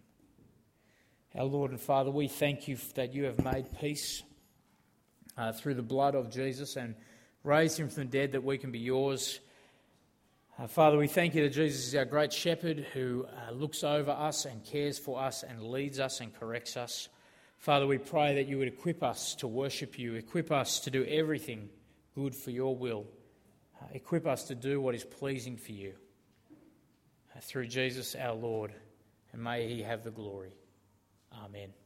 Our 1.36 1.44
Lord 1.44 1.70
and 1.70 1.80
Father, 1.80 2.10
we 2.10 2.26
thank 2.26 2.66
you 2.66 2.76
that 2.96 3.14
you 3.14 3.24
have 3.26 3.44
made 3.44 3.66
peace 3.78 4.24
uh, 5.38 5.52
through 5.52 5.74
the 5.74 5.82
blood 5.82 6.16
of 6.16 6.28
Jesus 6.28 6.74
and 6.74 6.96
raised 7.44 7.78
him 7.78 7.88
from 7.88 8.02
the 8.02 8.10
dead 8.10 8.32
that 8.32 8.42
we 8.42 8.58
can 8.58 8.72
be 8.72 8.80
yours. 8.80 9.38
Uh, 10.58 10.66
Father, 10.66 10.98
we 10.98 11.06
thank 11.06 11.36
you 11.36 11.44
that 11.44 11.50
Jesus 11.50 11.86
is 11.86 11.94
our 11.94 12.04
great 12.04 12.32
shepherd 12.32 12.84
who 12.94 13.26
uh, 13.26 13.52
looks 13.52 13.84
over 13.84 14.10
us 14.10 14.44
and 14.44 14.64
cares 14.64 14.98
for 14.98 15.20
us 15.20 15.44
and 15.44 15.62
leads 15.62 16.00
us 16.00 16.20
and 16.20 16.34
corrects 16.34 16.76
us. 16.76 17.08
Father, 17.58 17.86
we 17.86 17.98
pray 17.98 18.34
that 18.34 18.48
you 18.48 18.58
would 18.58 18.66
equip 18.66 19.00
us 19.04 19.36
to 19.36 19.46
worship 19.46 20.00
you, 20.00 20.14
equip 20.14 20.50
us 20.50 20.80
to 20.80 20.90
do 20.90 21.04
everything 21.04 21.68
good 22.16 22.34
for 22.34 22.50
your 22.50 22.74
will, 22.74 23.06
uh, 23.80 23.86
equip 23.92 24.26
us 24.26 24.48
to 24.48 24.56
do 24.56 24.80
what 24.80 24.96
is 24.96 25.04
pleasing 25.04 25.56
for 25.56 25.70
you. 25.70 25.92
Uh, 27.36 27.40
through 27.40 27.68
Jesus 27.68 28.16
our 28.16 28.34
Lord, 28.34 28.72
and 29.32 29.44
may 29.44 29.68
he 29.68 29.82
have 29.82 30.02
the 30.02 30.10
glory. 30.10 30.54
Amen. 31.32 31.79